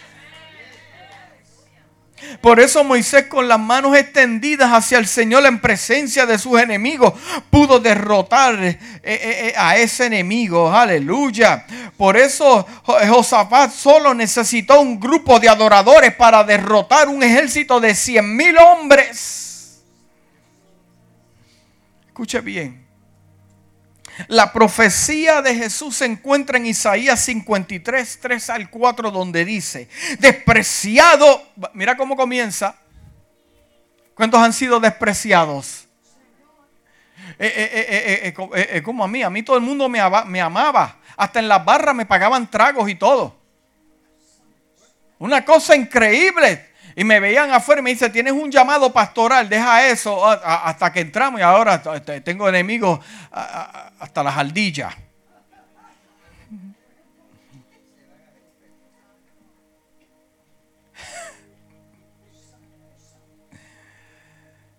[2.41, 7.13] Por eso Moisés con las manos extendidas hacia el Señor en presencia de sus enemigos
[7.49, 10.71] pudo derrotar eh, eh, eh, a ese enemigo.
[10.71, 11.65] Aleluya.
[11.97, 18.35] Por eso Josafat solo necesitó un grupo de adoradores para derrotar un ejército de cien
[18.35, 19.44] mil hombres.
[22.15, 22.87] Escuche bien.
[24.29, 31.45] La profecía de Jesús se encuentra en Isaías 53, 3 al 4, donde dice, despreciado,
[31.73, 32.77] mira cómo comienza.
[34.13, 35.89] ¿Cuántos han sido despreciados?
[37.37, 38.33] Eh, eh,
[38.69, 40.99] eh, como a mí, a mí todo el mundo me, me amaba.
[41.17, 43.35] Hasta en las barras me pagaban tragos y todo.
[45.19, 46.74] Una cosa increíble.
[46.95, 51.01] Y me veían afuera y me dice, tienes un llamado pastoral, deja eso hasta que
[51.01, 51.81] entramos y ahora
[52.23, 52.99] tengo enemigos
[53.31, 54.95] hasta las aldillas.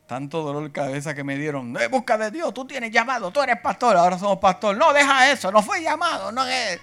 [0.07, 1.77] Tanto dolor de cabeza que me dieron.
[1.91, 4.77] busca de Dios, tú tienes llamado, tú eres pastor, ahora somos pastor.
[4.77, 6.81] No, deja eso, no fue llamado, no es.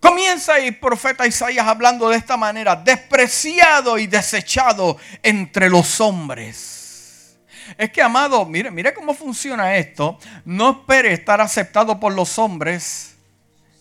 [0.00, 7.36] Comienza el profeta Isaías hablando de esta manera, despreciado y desechado entre los hombres.
[7.76, 10.18] Es que, amado, mire, mire cómo funciona esto.
[10.46, 13.14] No espere estar aceptado por los hombres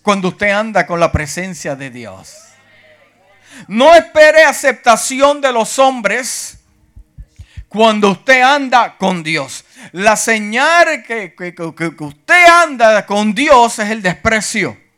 [0.01, 2.35] cuando usted anda con la presencia de Dios.
[3.67, 6.59] No espere aceptación de los hombres
[7.69, 9.63] cuando usted anda con Dios.
[9.93, 14.88] La señal que, que usted anda con Dios es el desprecio.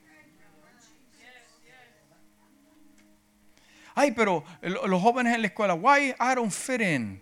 [3.96, 7.22] Ay, pero los jóvenes en la escuela, why I don't fit in?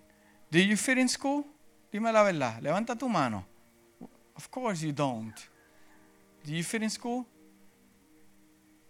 [0.51, 1.45] Do you fit in school?
[1.91, 3.45] Dime la verdad, levanta tu mano.
[4.35, 5.35] Of course you don't.
[6.43, 7.25] Do you fit in school?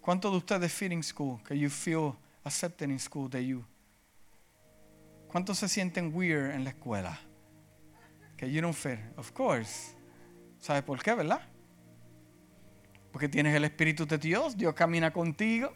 [0.01, 1.39] ¿Cuántos de ustedes fit in school?
[1.43, 3.65] Que you feel accepted in school that you.
[5.27, 7.17] ¿Cuántos se sienten weird en la escuela?
[8.37, 8.99] Que you don't fit.
[9.17, 9.95] Of course.
[10.59, 11.41] ¿Sabes por qué, verdad?
[13.11, 15.73] Porque tienes el Espíritu de Dios, Dios camina contigo.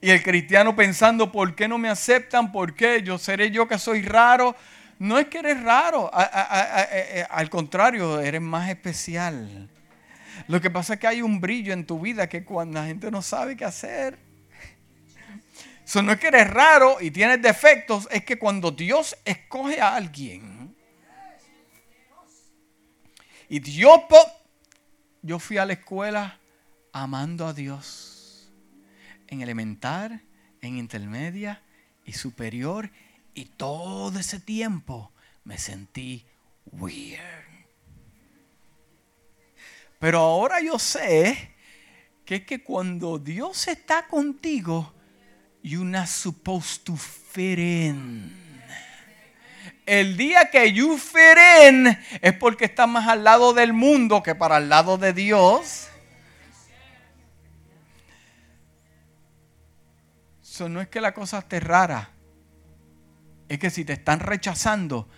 [0.00, 2.52] Y el cristiano pensando, ¿por qué no me aceptan?
[2.52, 3.02] ¿Por qué?
[3.02, 4.56] Yo seré yo que soy raro.
[4.98, 9.68] No es que eres raro, eh, al contrario, eres más especial.
[10.48, 13.10] Lo que pasa es que hay un brillo en tu vida que cuando la gente
[13.10, 14.18] no sabe qué hacer.
[15.84, 19.94] Eso no es que eres raro y tienes defectos, es que cuando Dios escoge a
[19.94, 20.74] alguien
[23.48, 24.00] y Dios,
[25.22, 26.40] yo fui a la escuela
[26.92, 28.15] amando a Dios
[29.28, 30.22] en elemental,
[30.60, 31.62] en intermedia
[32.04, 32.90] y superior.
[33.34, 35.12] Y todo ese tiempo
[35.44, 36.24] me sentí
[36.72, 37.46] weird.
[39.98, 41.54] Pero ahora yo sé
[42.24, 44.92] que es que cuando Dios está contigo,
[45.62, 48.32] you're not supposed to fit in.
[49.86, 51.86] El día que you fit in
[52.20, 55.88] es porque estás más al lado del mundo que para el lado de Dios.
[60.60, 62.10] No es que la cosa esté rara.
[63.48, 65.08] Es que si te están rechazando,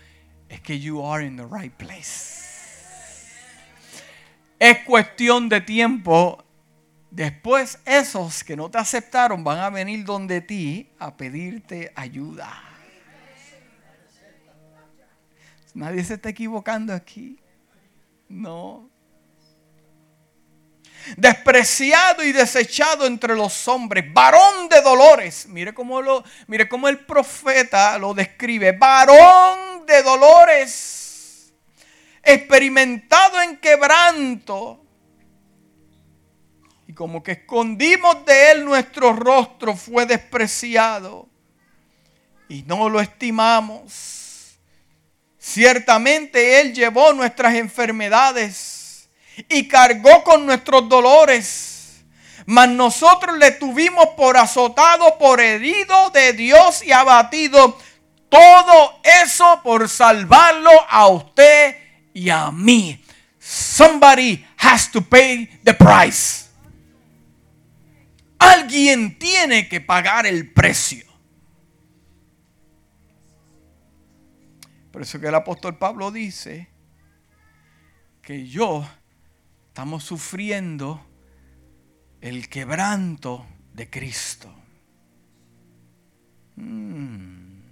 [0.49, 2.39] es que you are in the right place.
[4.59, 6.45] Es cuestión de tiempo.
[7.11, 12.63] Después esos que no te aceptaron van a venir donde ti a pedirte ayuda.
[15.75, 17.39] Nadie se está equivocando aquí.
[18.29, 18.91] No
[21.17, 25.47] despreciado y desechado entre los hombres, varón de dolores.
[25.49, 31.53] Mire cómo, lo, mire cómo el profeta lo describe, varón de dolores,
[32.23, 34.85] experimentado en quebranto,
[36.87, 41.29] y como que escondimos de él nuestro rostro, fue despreciado
[42.49, 44.59] y no lo estimamos.
[45.39, 48.78] Ciertamente él llevó nuestras enfermedades
[49.49, 52.05] y cargó con nuestros dolores.
[52.47, 57.77] Mas nosotros le tuvimos por azotado, por herido de Dios y abatido.
[58.29, 61.77] Todo eso por salvarlo a usted
[62.15, 63.03] y a mí.
[63.39, 66.47] Somebody has to pay the price.
[68.39, 71.05] Alguien tiene que pagar el precio.
[74.91, 76.69] Por eso que el apóstol Pablo dice
[78.23, 78.89] que yo
[79.79, 81.01] estamos sufriendo
[82.21, 84.53] el quebranto de Cristo.
[86.57, 87.63] Hmm.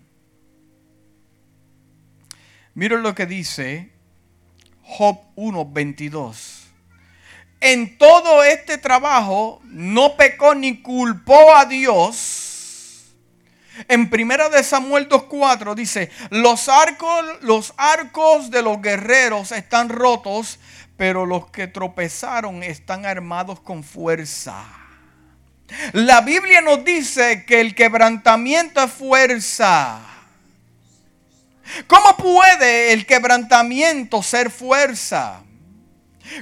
[2.74, 3.90] Miren lo que dice
[4.82, 6.68] Job 1.22
[7.59, 12.46] en todo este trabajo no pecó ni culpó a Dios.
[13.88, 20.61] En primera de Samuel 2.4 dice, los arcos, los arcos de los guerreros están rotos,
[20.97, 24.64] pero los que tropezaron están armados con fuerza.
[25.92, 30.01] La Biblia nos dice que el quebrantamiento es fuerza.
[31.86, 35.40] ¿Cómo puede el quebrantamiento ser fuerza?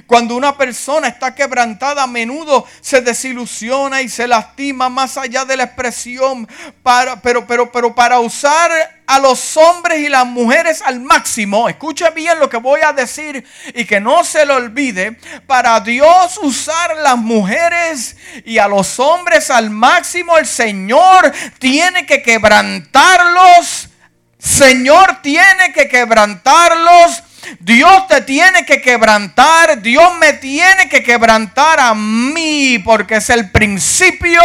[0.07, 5.57] Cuando una persona está quebrantada, a menudo se desilusiona y se lastima más allá de
[5.57, 6.47] la expresión.
[6.83, 8.71] Para, pero, pero, pero para usar
[9.07, 13.45] a los hombres y las mujeres al máximo, escuche bien lo que voy a decir
[13.73, 15.17] y que no se lo olvide.
[15.47, 22.21] Para Dios usar las mujeres y a los hombres al máximo, el Señor tiene que
[22.21, 23.89] quebrantarlos.
[24.37, 27.23] Señor tiene que quebrantarlos
[27.59, 33.51] Dios te tiene que quebrantar, Dios me tiene que quebrantar a mí, porque es el
[33.51, 34.41] principio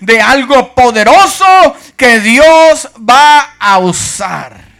[0.00, 1.44] de algo poderoso
[1.96, 4.70] que Dios va a usar.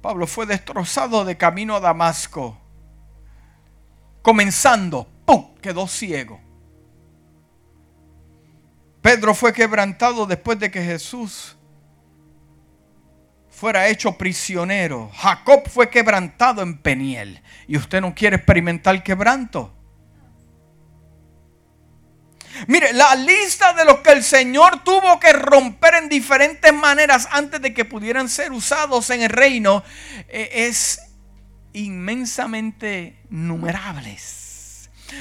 [0.00, 2.56] Pablo fue destrozado de camino a Damasco.
[4.22, 6.40] Comenzando, ¡pum!, quedó ciego.
[9.02, 11.56] Pedro fue quebrantado después de que Jesús
[13.60, 15.10] fuera hecho prisionero.
[15.14, 17.42] Jacob fue quebrantado en Peniel.
[17.68, 19.76] ¿Y usted no quiere experimentar quebranto?
[22.66, 27.60] Mire, la lista de los que el Señor tuvo que romper en diferentes maneras antes
[27.60, 29.84] de que pudieran ser usados en el reino
[30.28, 30.98] eh, es
[31.74, 34.39] inmensamente numerables.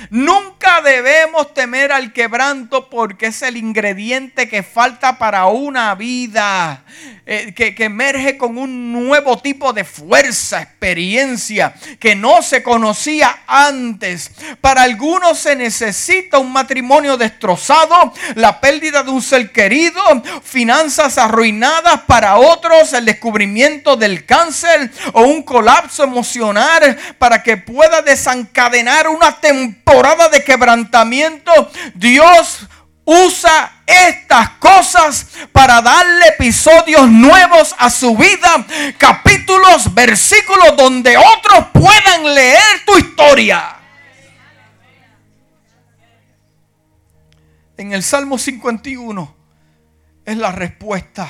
[0.09, 6.83] Nunca debemos temer al quebranto porque es el ingrediente que falta para una vida
[7.25, 13.43] eh, que, que, emerge con un nuevo tipo de fuerza, experiencia que no se conocía
[13.45, 14.31] antes.
[14.61, 20.01] Para algunos se necesita un matrimonio destrozado, la pérdida de un ser querido,
[20.43, 22.01] finanzas arruinadas.
[22.07, 29.39] Para otros el descubrimiento del cáncer o un colapso emocional para que pueda desencadenar una
[29.39, 29.78] temporada
[30.31, 31.51] de quebrantamiento,
[31.95, 32.67] Dios
[33.05, 38.65] usa estas cosas para darle episodios nuevos a su vida,
[38.99, 43.77] capítulos, versículos donde otros puedan leer tu historia.
[47.77, 49.35] En el Salmo 51
[50.25, 51.27] es la respuesta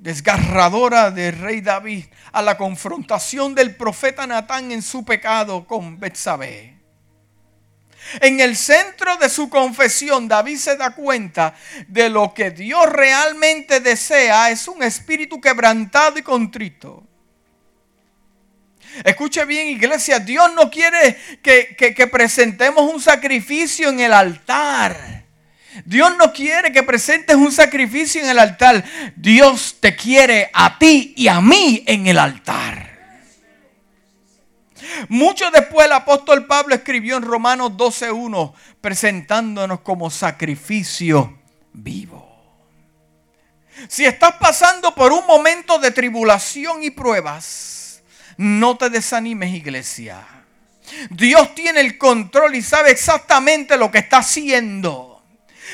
[0.00, 6.79] desgarradora del rey David a la confrontación del profeta Natán en su pecado con Betsabé.
[8.20, 11.54] En el centro de su confesión, David se da cuenta
[11.86, 17.06] de lo que Dios realmente desea es un espíritu quebrantado y contrito.
[19.04, 25.20] Escuche bien, iglesia, Dios no quiere que, que presentemos un sacrificio en el altar.
[25.84, 28.84] Dios no quiere que presentes un sacrificio en el altar.
[29.14, 32.89] Dios te quiere a ti y a mí en el altar.
[35.08, 41.38] Mucho después el apóstol Pablo escribió en Romanos 12.1 presentándonos como sacrificio
[41.72, 42.28] vivo.
[43.88, 48.02] Si estás pasando por un momento de tribulación y pruebas,
[48.36, 50.26] no te desanimes iglesia.
[51.10, 55.22] Dios tiene el control y sabe exactamente lo que está haciendo.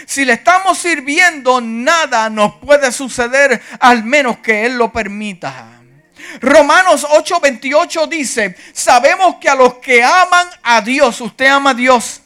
[0.06, 5.75] Si le estamos sirviendo, nada nos puede suceder al menos que Él lo permita.
[6.40, 12.20] Romanos 8:28 dice, sabemos que a los que aman a Dios, usted ama a Dios.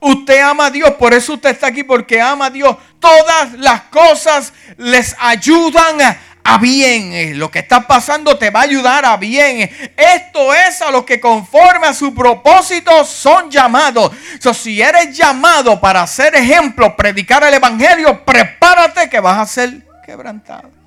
[0.00, 2.76] Usted ama a Dios, por eso usted está aquí, porque ama a Dios.
[3.00, 7.12] Todas las cosas les ayudan a bien.
[7.12, 9.70] Eh, lo que está pasando te va a ayudar a bien.
[9.96, 14.12] Esto es a lo que conforme a su propósito son llamados.
[14.52, 20.83] si eres llamado para ser ejemplo, predicar el evangelio, prepárate que vas a ser quebrantado.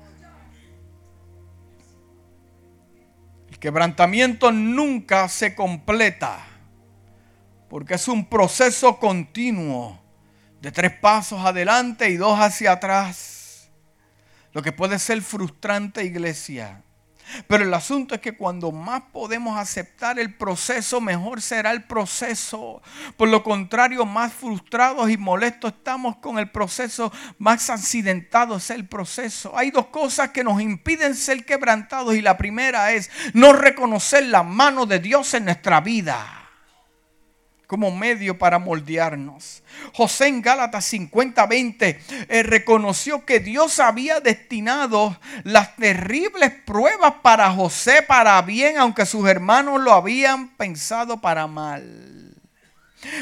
[3.60, 6.44] Quebrantamiento nunca se completa
[7.68, 10.00] porque es un proceso continuo
[10.60, 13.70] de tres pasos adelante y dos hacia atrás.
[14.52, 16.82] Lo que puede ser frustrante, iglesia.
[17.46, 22.82] Pero el asunto es que cuando más podemos aceptar el proceso, mejor será el proceso.
[23.16, 28.86] Por lo contrario, más frustrados y molestos estamos con el proceso, más accidentado es el
[28.86, 29.56] proceso.
[29.56, 34.42] Hay dos cosas que nos impiden ser quebrantados y la primera es no reconocer la
[34.42, 36.37] mano de Dios en nuestra vida
[37.68, 39.62] como medio para moldearnos.
[39.92, 41.98] José en Gálatas 50:20
[42.28, 49.28] eh, reconoció que Dios había destinado las terribles pruebas para José para bien, aunque sus
[49.28, 52.17] hermanos lo habían pensado para mal.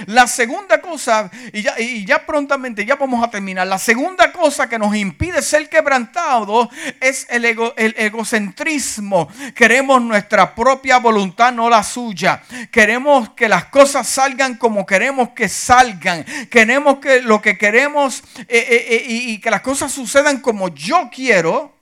[0.07, 4.79] La segunda cosa, y ya, y prontamente, ya vamos a terminar, la segunda cosa que
[4.79, 6.69] nos impide ser quebrantados
[7.01, 9.29] es el, el egocentrismo.
[9.55, 12.43] Queremos nuestra propia voluntad, no la suya.
[12.71, 16.25] Queremos que las cosas salgan como queremos que salgan.
[16.51, 21.11] Queremos que lo que queremos eh, eh, eh, y que las cosas sucedan como yo
[21.13, 21.77] quiero.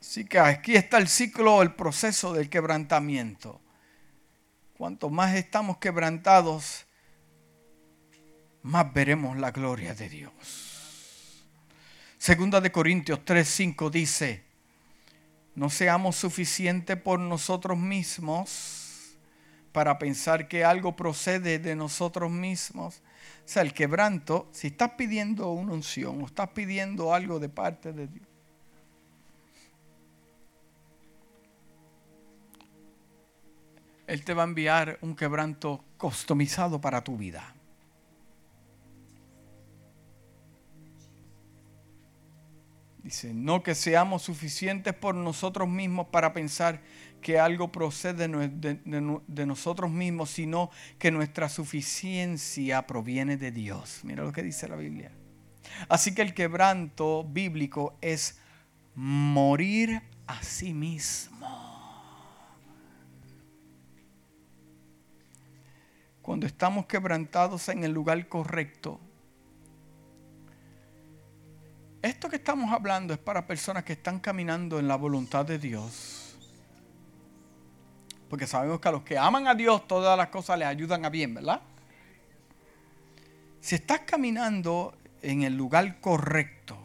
[0.00, 3.60] Así que aquí está el ciclo, el proceso del quebrantamiento.
[4.80, 6.86] Cuanto más estamos quebrantados,
[8.62, 11.44] más veremos la gloria de Dios.
[12.16, 14.42] Segunda de Corintios 3:5 dice,
[15.54, 19.18] no seamos suficientes por nosotros mismos
[19.72, 23.02] para pensar que algo procede de nosotros mismos.
[23.44, 27.92] O sea, el quebranto, si estás pidiendo una unción o estás pidiendo algo de parte
[27.92, 28.29] de Dios,
[34.10, 37.54] Él te va a enviar un quebranto customizado para tu vida.
[43.04, 46.82] Dice, no que seamos suficientes por nosotros mismos para pensar
[47.22, 54.00] que algo procede de, nosotros mismos, sino que nuestra suficiencia proviene de Dios.
[54.02, 55.12] Mira lo que dice la Biblia.
[55.88, 58.40] Así que el quebranto bíblico es
[58.96, 61.59] morir a sí mismo.
[66.30, 69.00] Cuando estamos quebrantados en el lugar correcto.
[72.00, 76.36] Esto que estamos hablando es para personas que están caminando en la voluntad de Dios.
[78.28, 81.10] Porque sabemos que a los que aman a Dios todas las cosas les ayudan a
[81.10, 81.62] bien, ¿verdad?
[83.60, 86.78] Si estás caminando en el lugar correcto,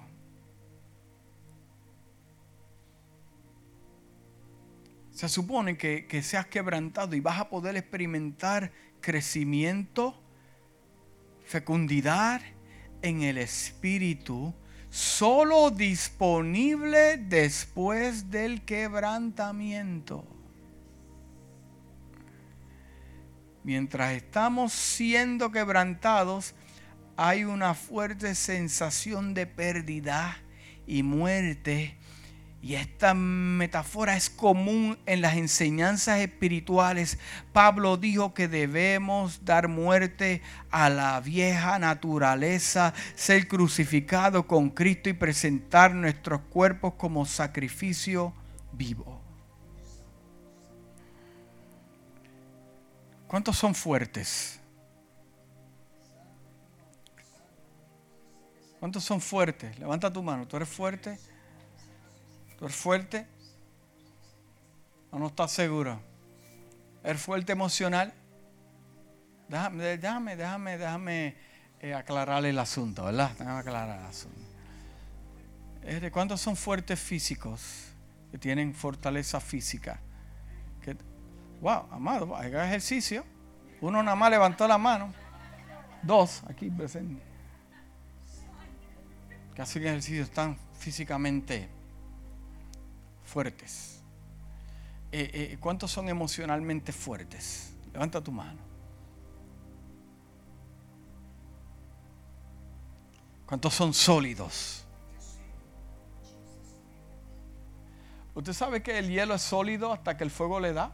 [5.11, 8.71] se supone que, que seas quebrantado y vas a poder experimentar
[9.05, 10.19] crecimiento,
[11.45, 12.41] fecundidad
[13.03, 14.51] en el espíritu,
[14.89, 20.25] solo disponible después del quebrantamiento.
[23.63, 26.55] Mientras estamos siendo quebrantados,
[27.15, 30.35] hay una fuerte sensación de pérdida
[30.87, 31.95] y muerte
[32.65, 37.19] y esta metáfora es común en las enseñanzas espirituales.
[37.53, 40.41] Pablo dijo que debemos dar muerte
[40.71, 48.33] a la vieja naturaleza, ser crucificado con Cristo y presentar nuestros cuerpos como sacrificio
[48.71, 49.21] vivo.
[53.27, 54.59] ¿Cuántos son fuertes?
[58.79, 59.77] ¿Cuántos son fuertes?
[59.77, 60.47] Levanta tu mano.
[60.47, 61.19] ¿Tú eres fuerte?
[62.57, 63.27] ¿Tú eres fuerte?
[65.11, 66.01] ¿O no estás seguro?
[67.03, 68.13] ¿Eres fuerte emocional?
[69.47, 71.35] Déjame, déjame, déjame, déjame
[71.79, 72.03] eh,
[72.43, 73.31] el asunto, ¿verdad?
[73.37, 74.39] Déjame aclarar el asunto.
[75.81, 77.91] ¿De ¿Cuántos son fuertes físicos?
[78.31, 79.99] Que tienen fortaleza física.
[81.61, 83.23] Wow, amado, haga ejercicio.
[83.81, 85.13] Uno nada más levantó la mano.
[86.01, 87.21] Dos, aquí presente.
[89.53, 91.69] Que hacen ejercicio están físicamente
[93.25, 94.01] fuertes?
[95.11, 97.73] Eh, eh, ¿Cuántos son emocionalmente fuertes?
[97.93, 98.59] Levanta tu mano.
[103.45, 104.85] ¿Cuántos son sólidos?
[108.33, 110.93] ¿Usted sabe que el hielo es sólido hasta que el fuego le da?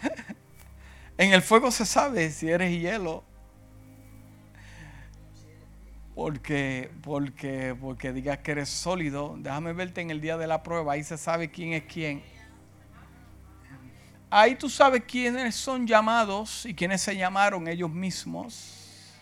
[1.18, 3.24] en el fuego se sabe si eres hielo
[6.18, 9.36] porque, porque, porque digas que eres sólido.
[9.38, 10.94] Déjame verte en el día de la prueba.
[10.94, 12.24] Ahí se sabe quién es quién.
[14.28, 19.14] Ahí tú sabes quiénes son llamados y quiénes se llamaron ellos mismos.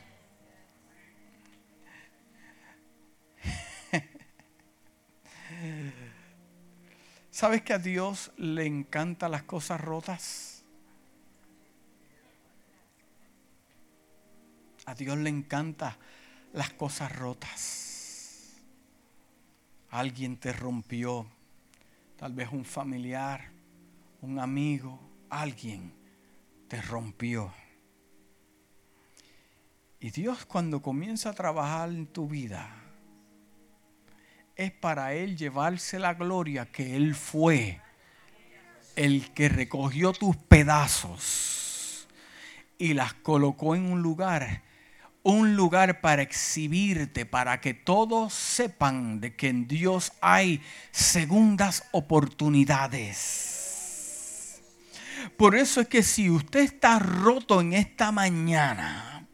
[7.30, 10.64] ¿Sabes que a Dios le encantan las cosas rotas?
[14.86, 15.94] A Dios le encantan
[16.56, 18.54] las cosas rotas.
[19.90, 21.26] Alguien te rompió,
[22.16, 23.52] tal vez un familiar,
[24.22, 24.98] un amigo,
[25.28, 25.92] alguien
[26.66, 27.52] te rompió.
[30.00, 32.74] Y Dios cuando comienza a trabajar en tu vida,
[34.54, 37.82] es para Él llevarse la gloria que Él fue
[38.96, 42.08] el que recogió tus pedazos
[42.78, 44.62] y las colocó en un lugar,
[45.26, 50.62] un lugar para exhibirte, para que todos sepan de que en Dios hay
[50.92, 54.62] segundas oportunidades.
[55.36, 59.26] Por eso es que si usted está roto en esta mañana,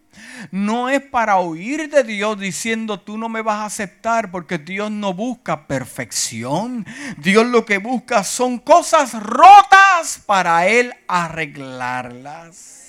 [0.50, 4.90] no es para oír de Dios diciendo tú no me vas a aceptar porque Dios
[4.90, 6.86] no busca perfección.
[7.18, 12.82] Dios lo que busca son cosas rotas para Él arreglarlas.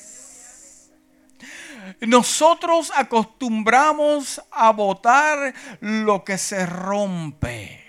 [2.02, 7.84] Nosotros acostumbramos a votar lo que se rompe.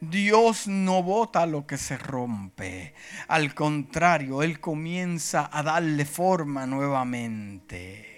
[0.00, 2.94] Dios no bota lo que se rompe.
[3.26, 8.08] Al contrario, Él comienza a darle forma nuevamente.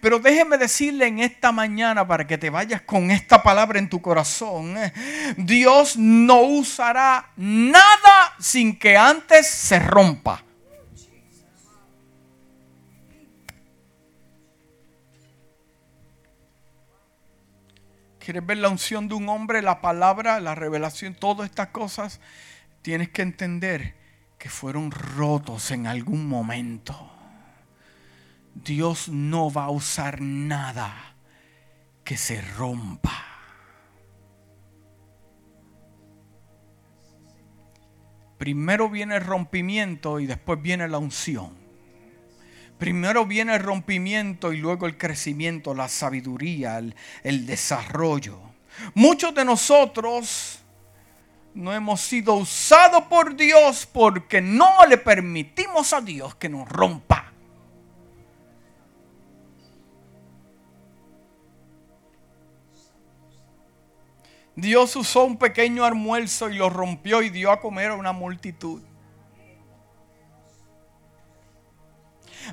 [0.00, 4.00] Pero déjeme decirle en esta mañana para que te vayas con esta palabra en tu
[4.00, 4.74] corazón.
[5.36, 10.42] Dios no usará nada sin que antes se rompa.
[18.20, 22.20] Quieres ver la unción de un hombre, la palabra, la revelación, todas estas cosas,
[22.82, 23.96] tienes que entender
[24.38, 27.10] que fueron rotos en algún momento.
[28.54, 31.16] Dios no va a usar nada
[32.04, 33.24] que se rompa.
[38.38, 41.59] Primero viene el rompimiento y después viene la unción.
[42.80, 48.40] Primero viene el rompimiento y luego el crecimiento, la sabiduría, el, desarrollo.
[48.94, 50.60] Muchos de nosotros
[51.52, 57.30] no hemos sido usados por Dios porque no le permitimos a Dios que nos rompa.
[64.56, 68.80] Dios usó un pequeño almuerzo y lo rompió y dio a comer a una multitud.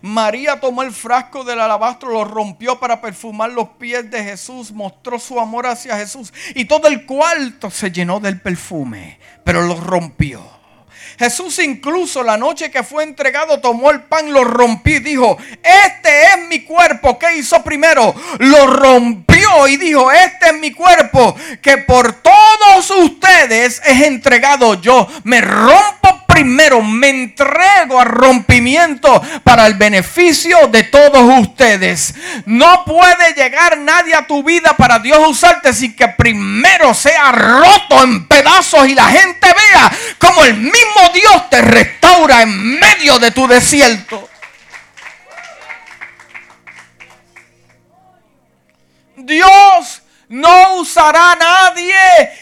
[0.02, 5.20] María tomó el frasco del alabastro, lo rompió para perfumar los pies de Jesús, mostró
[5.20, 10.58] su amor hacia Jesús y todo el cuarto se llenó del perfume, pero lo rompió.
[11.18, 16.22] Jesús incluso la noche que fue entregado tomó el pan, lo rompió y dijo, este
[16.24, 17.18] es mi cuerpo.
[17.18, 18.14] ¿Qué hizo primero?
[18.38, 25.08] Lo rompió y dijo, este es mi cuerpo que por todos ustedes es entregado yo.
[25.24, 32.14] Me rompo primero, me entrego a rompimiento para el beneficio de todos ustedes.
[32.46, 38.04] No puede llegar nadie a tu vida para Dios usarte sin que primero sea roto
[38.04, 43.32] en pedazos y la gente vea como el mismo Dios te restaura en medio de
[43.32, 44.30] tu desierto.
[49.16, 51.96] Dios no usará nadie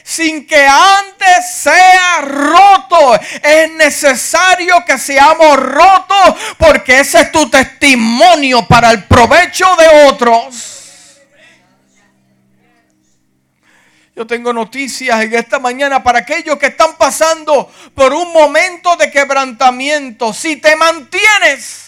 [0.03, 3.19] sin que antes sea roto.
[3.43, 10.71] Es necesario que seamos rotos porque ese es tu testimonio para el provecho de otros.
[14.15, 19.11] Yo tengo noticias en esta mañana para aquellos que están pasando por un momento de
[19.11, 20.33] quebrantamiento.
[20.33, 21.84] Si te mantienes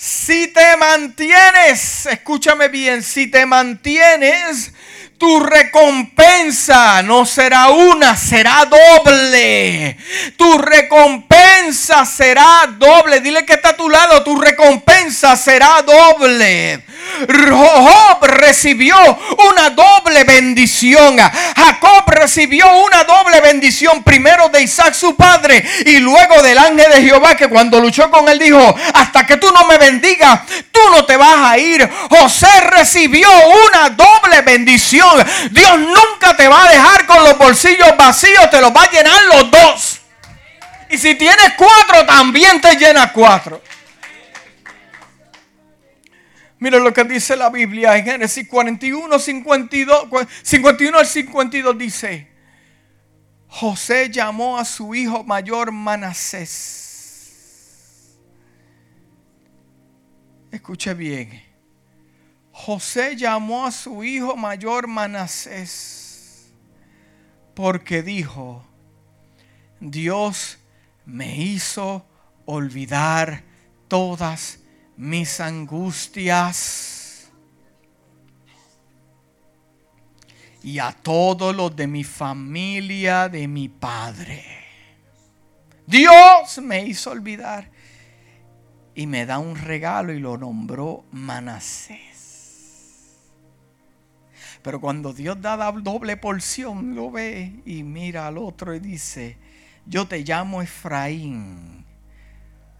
[0.00, 4.72] Si te mantienes, escúchame bien, si te mantienes,
[5.18, 9.96] tu recompensa no será una, será doble.
[10.36, 13.20] Tu recompensa será doble.
[13.20, 16.84] Dile que está a tu lado, tu recompensa será doble.
[17.26, 18.96] Job recibió
[19.50, 21.16] una doble bendición.
[21.18, 24.02] Jacob recibió una doble bendición.
[24.02, 28.28] Primero de Isaac su padre y luego del ángel de Jehová que cuando luchó con
[28.28, 30.40] él dijo, hasta que tú no me bendigas,
[30.70, 31.88] tú no te vas a ir.
[32.10, 33.28] José recibió
[33.68, 34.42] una doble
[35.50, 39.24] Dios nunca te va a dejar con los bolsillos vacíos, te los va a llenar
[39.24, 40.00] los dos.
[40.90, 43.62] Y si tienes cuatro, también te llena cuatro.
[46.60, 50.08] Mira lo que dice la Biblia en Génesis 41, 52,
[50.42, 52.28] 51 al 52 dice,
[53.46, 56.88] José llamó a su hijo mayor Manasés.
[60.50, 61.47] Escuche bien.
[62.60, 66.52] José llamó a su hijo mayor Manasés
[67.54, 68.64] porque dijo,
[69.78, 70.58] Dios
[71.06, 72.04] me hizo
[72.46, 73.44] olvidar
[73.86, 74.58] todas
[74.96, 77.30] mis angustias
[80.60, 84.44] y a todos los de mi familia, de mi padre.
[85.86, 87.70] Dios me hizo olvidar
[88.96, 92.07] y me da un regalo y lo nombró Manasés.
[94.62, 99.36] Pero cuando Dios da doble porción, lo ve y mira al otro y dice,
[99.86, 101.84] yo te llamo Efraín,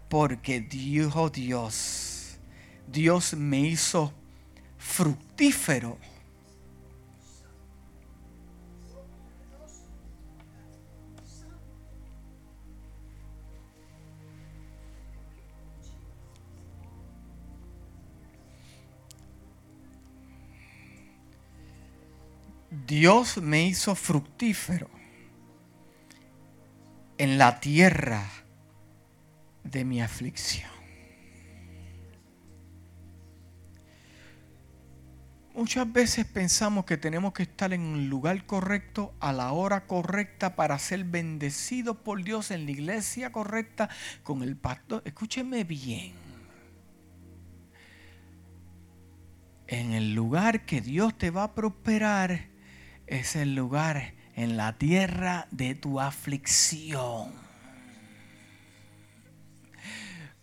[0.08, 2.38] porque dijo Dios,
[2.86, 4.12] Dios me hizo
[4.78, 5.98] fructífero.
[22.88, 24.88] Dios me hizo fructífero
[27.18, 28.26] en la tierra
[29.62, 30.70] de mi aflicción.
[35.54, 40.56] Muchas veces pensamos que tenemos que estar en el lugar correcto, a la hora correcta,
[40.56, 43.90] para ser bendecidos por Dios en la iglesia correcta,
[44.22, 45.02] con el pastor.
[45.04, 46.14] Escúcheme bien.
[49.66, 52.47] En el lugar que Dios te va a prosperar
[53.08, 57.47] es el lugar en la tierra de tu aflicción.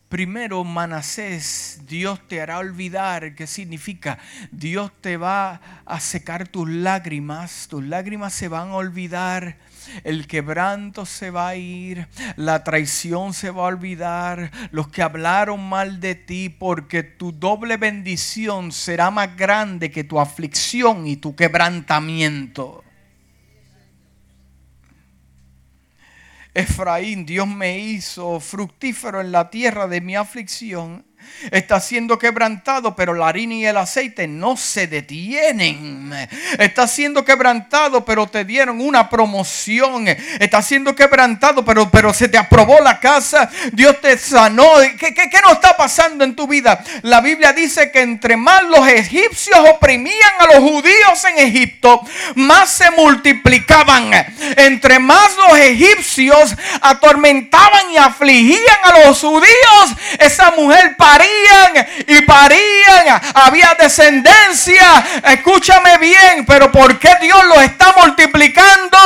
[0.10, 3.34] Primero, Manasés, Dios te hará olvidar.
[3.34, 4.20] ¿Qué significa?
[4.52, 7.68] Dios te va a secar tus lágrimas.
[7.68, 9.58] Tus lágrimas se van a olvidar.
[10.04, 12.08] El quebranto se va a ir.
[12.36, 14.52] La traición se va a olvidar.
[14.70, 16.50] Los que hablaron mal de ti.
[16.50, 22.85] Porque tu doble bendición será más grande que tu aflicción y tu quebrantamiento.
[26.56, 31.06] Efraín, Dios me hizo fructífero en la tierra de mi aflicción
[31.52, 36.12] Está siendo quebrantado, pero la harina y el aceite no se detienen.
[36.58, 40.08] Está siendo quebrantado, pero te dieron una promoción.
[40.08, 43.50] Está siendo quebrantado, pero, pero se te aprobó la casa.
[43.74, 44.66] Dios te sanó.
[45.00, 46.84] ¿Qué, qué, qué no está pasando en tu vida?
[47.04, 52.02] La Biblia dice que entre más los egipcios oprimían a los judíos en Egipto,
[52.36, 54.12] más se multiplicaban.
[54.58, 63.22] Entre más los egipcios atormentaban y afligían a los judíos, esa mujer parían y parían.
[63.34, 65.06] Había descendencia.
[65.24, 68.98] Escúchame bien, pero ¿por qué Dios lo está multiplicando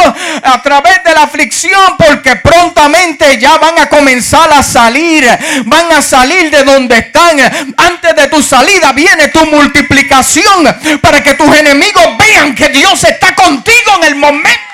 [0.43, 1.95] a través de la aflicción?
[1.97, 5.27] Porque prontamente ya van a comenzar a salir.
[5.65, 7.39] Van a salir de donde están.
[7.77, 13.35] Antes de tu salida viene tu multiplicación para que tus enemigos vean que Dios está
[13.35, 14.69] contigo en el momento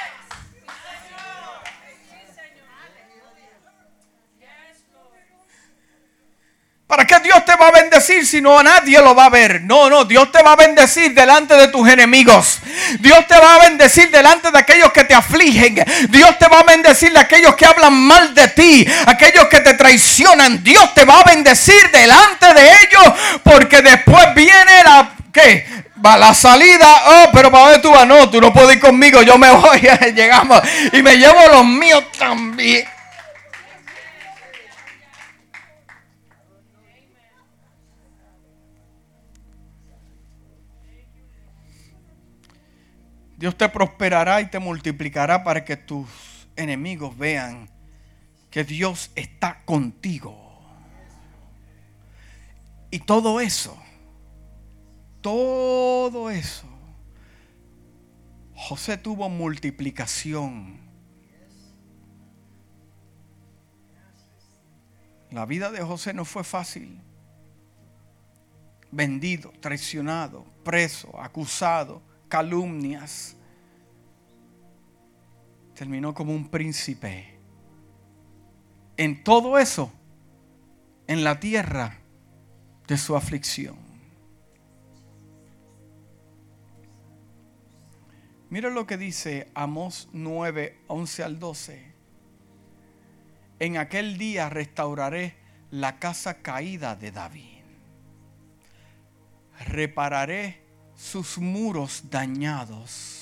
[6.87, 9.63] ¿Para qué Dios te va a bendecir si no a nadie lo va a ver?
[9.63, 12.59] No, no, Dios te va a bendecir delante de tus enemigos.
[12.99, 15.83] Dios te va a bendecir delante de aquellos que te afligen.
[16.09, 19.73] Dios te va a bendecir de aquellos que hablan mal de ti, aquellos que te
[19.73, 20.63] traicionan.
[20.63, 23.13] Dios te va a bendecir delante de ellos
[23.43, 25.65] porque después viene la ¿qué?
[26.05, 29.23] Va la salida, oh, pero para dónde tú vas, no, tú no puedes ir conmigo,
[29.23, 29.81] yo me voy,
[30.13, 30.61] llegamos
[30.93, 32.85] y me llevo los míos también.
[43.45, 46.07] Dios te prosperará y te multiplicará para que tus
[46.55, 47.69] enemigos vean
[48.49, 50.35] que Dios está contigo.
[52.89, 53.77] Y todo eso,
[55.21, 56.65] todo eso,
[58.55, 60.79] José tuvo multiplicación.
[65.29, 66.99] La vida de José no fue fácil.
[68.89, 73.34] Vendido, traicionado, preso, acusado calumnias,
[75.75, 77.37] terminó como un príncipe.
[78.97, 79.91] En todo eso,
[81.07, 81.99] en la tierra,
[82.87, 83.75] de su aflicción.
[88.49, 91.93] Mira lo que dice Amós 9, 11 al 12.
[93.59, 95.35] En aquel día restauraré
[95.71, 97.63] la casa caída de David.
[99.67, 100.61] Repararé
[100.95, 103.14] sus muros dañados.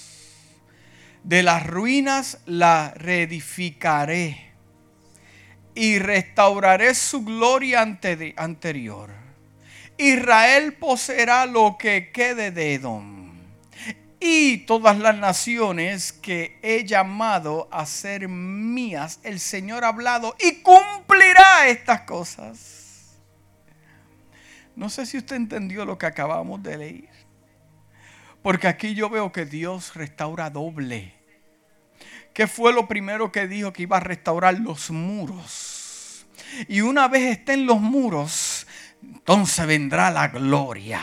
[1.24, 4.52] De las ruinas la reedificaré
[5.74, 9.10] y restauraré su gloria anterior.
[9.98, 13.32] Israel poseerá lo que quede de Edom
[14.20, 19.20] y todas las naciones que he llamado a ser mías.
[19.24, 23.16] El Señor ha hablado y cumplirá estas cosas.
[24.76, 27.13] No sé si usted entendió lo que acabamos de leer.
[28.44, 31.14] Porque aquí yo veo que Dios restaura doble.
[32.34, 36.28] ¿Qué fue lo primero que dijo que iba a restaurar los muros?
[36.68, 38.68] Y una vez estén los muros,
[39.02, 41.02] entonces vendrá la gloria.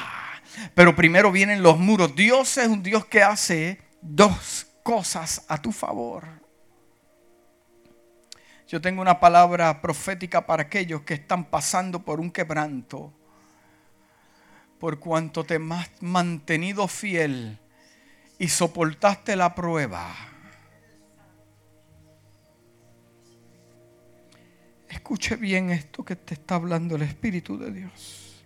[0.74, 2.14] Pero primero vienen los muros.
[2.14, 6.26] Dios es un Dios que hace dos cosas a tu favor.
[8.68, 13.14] Yo tengo una palabra profética para aquellos que están pasando por un quebranto
[14.80, 17.58] por cuanto te has mantenido fiel
[18.38, 20.10] y soportaste la prueba.
[24.88, 28.42] Escuche bien esto que te está hablando el Espíritu de Dios.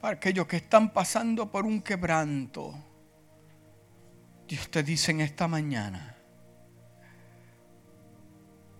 [0.00, 2.74] Para aquellos que están pasando por un quebranto,
[4.48, 6.13] Dios te dice en esta mañana,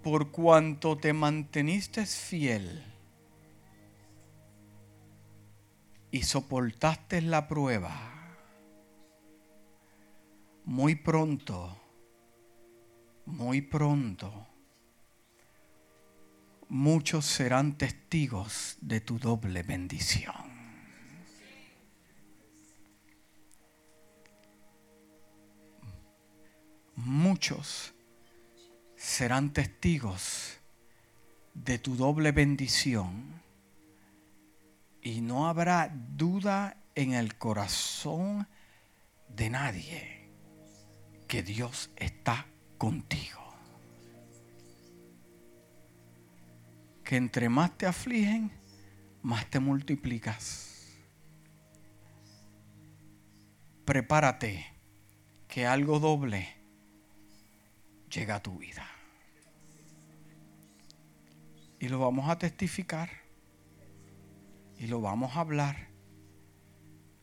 [0.05, 2.85] por cuanto te manteniste fiel
[6.11, 8.37] y soportaste la prueba,
[10.67, 11.81] muy pronto,
[13.25, 14.47] muy pronto,
[16.69, 20.35] muchos serán testigos de tu doble bendición.
[26.95, 27.94] Muchos
[29.05, 30.59] serán testigos
[31.53, 33.43] de tu doble bendición
[35.03, 38.49] y no habrá duda en el corazón
[39.29, 40.31] de nadie
[41.29, 42.47] que Dios está
[42.79, 43.43] contigo.
[47.05, 48.51] Que entre más te afligen,
[49.23, 50.97] más te multiplicas.
[53.85, 54.67] Prepárate
[55.47, 56.49] que algo doble
[58.09, 58.94] llega a tu vida.
[61.85, 63.11] Y lo vamos a testificar.
[64.79, 65.89] Y lo vamos a hablar.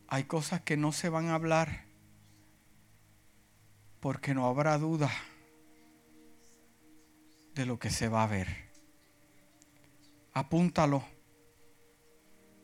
[0.08, 1.86] Hay cosas que no se van a hablar
[4.02, 5.10] porque no habrá duda
[7.56, 8.70] de lo que se va a ver.
[10.32, 11.04] Apúntalo.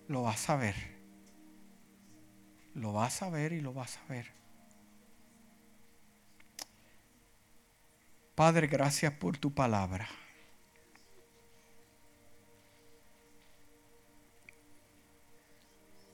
[0.08, 0.76] Lo vas a ver.
[2.76, 4.32] Lo vas a ver y lo vas a ver.
[8.36, 10.08] Padre, gracias por tu palabra.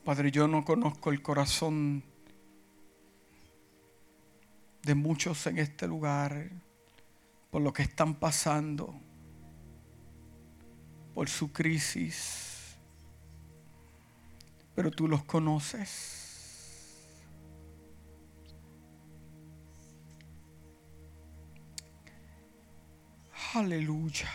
[0.04, 2.04] Padre, yo no conozco el corazón
[4.82, 6.49] de muchos en este lugar
[7.49, 8.93] por lo que están pasando,
[11.14, 12.76] por su crisis,
[14.76, 16.24] pero tú los conoces.
[23.54, 24.28] Aleluya.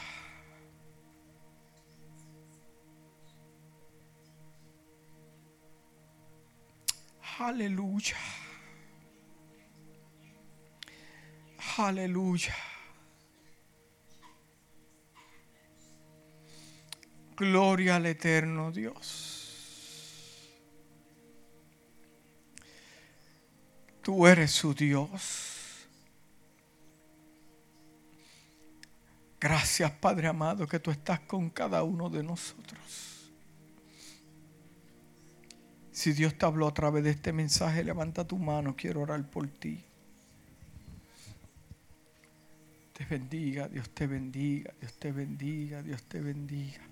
[7.39, 8.16] Aleluya.
[11.76, 12.55] Aleluya.
[17.36, 19.39] Gloria al eterno Dios.
[24.03, 25.86] Tú eres su Dios.
[29.39, 33.17] Gracias Padre amado que tú estás con cada uno de nosotros.
[35.99, 39.49] Si Dios te habló a través de este mensaje, levanta tu mano, quiero orar por
[39.49, 39.84] ti.
[42.92, 46.82] Te bendiga, Dios te bendiga, Dios te bendiga, Dios te bendiga.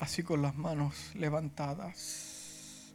[0.00, 2.92] Así con las manos levantadas.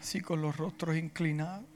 [0.00, 1.69] Así con los rostros inclinados.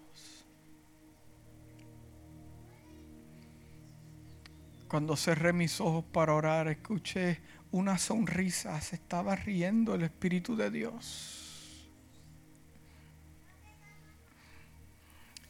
[4.88, 8.80] Cuando cerré mis ojos para orar, escuché una sonrisa.
[8.80, 11.90] Se estaba riendo el Espíritu de Dios.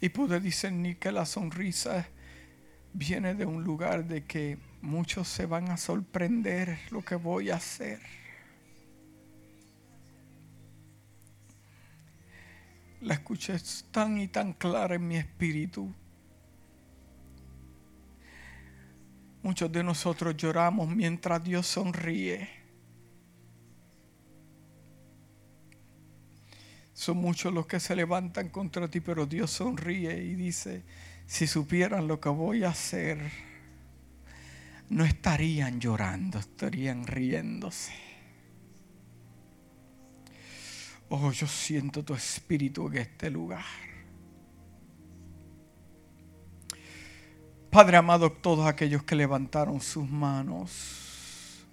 [0.01, 2.07] Y pude discernir que la sonrisa
[2.93, 7.57] viene de un lugar de que muchos se van a sorprender lo que voy a
[7.57, 8.01] hacer.
[13.01, 13.57] La escuché
[13.91, 15.93] tan y tan clara en mi espíritu.
[19.45, 22.49] Muchos de nosotros lloramos mientras Dios sonríe.
[26.95, 30.83] Son muchos los que se levantan contra ti, pero Dios sonríe y dice,
[31.27, 33.21] si supieran lo que voy a hacer,
[34.89, 37.93] no estarían llorando, estarían riéndose.
[41.11, 43.94] Oh, yo siento tu espíritu en este lugar.
[47.75, 51.67] Padre amado, todos aquellos que levantaron sus manos,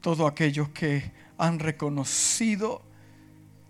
[0.00, 2.80] todos aquellos que han reconocido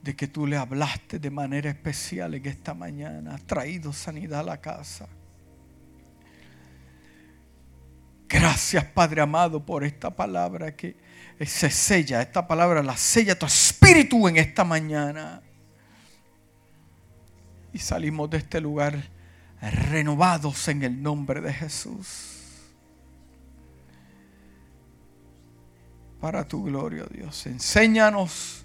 [0.03, 4.43] de que tú le hablaste de manera especial en esta mañana, has traído sanidad a
[4.43, 5.09] la casa.
[8.29, 10.95] Gracias Padre amado por esta palabra que
[11.41, 15.41] se sella, esta palabra la sella tu espíritu en esta mañana.
[17.73, 19.17] Y salimos de este lugar
[19.61, 22.35] renovados en el nombre de Jesús.
[26.21, 27.47] Para tu gloria, Dios.
[27.47, 28.65] Enséñanos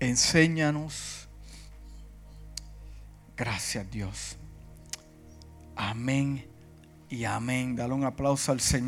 [0.00, 1.28] Enséñanos.
[3.36, 4.36] Gracias Dios.
[5.76, 6.46] Amén
[7.08, 7.76] y amén.
[7.76, 8.78] Dale un aplauso al Señor.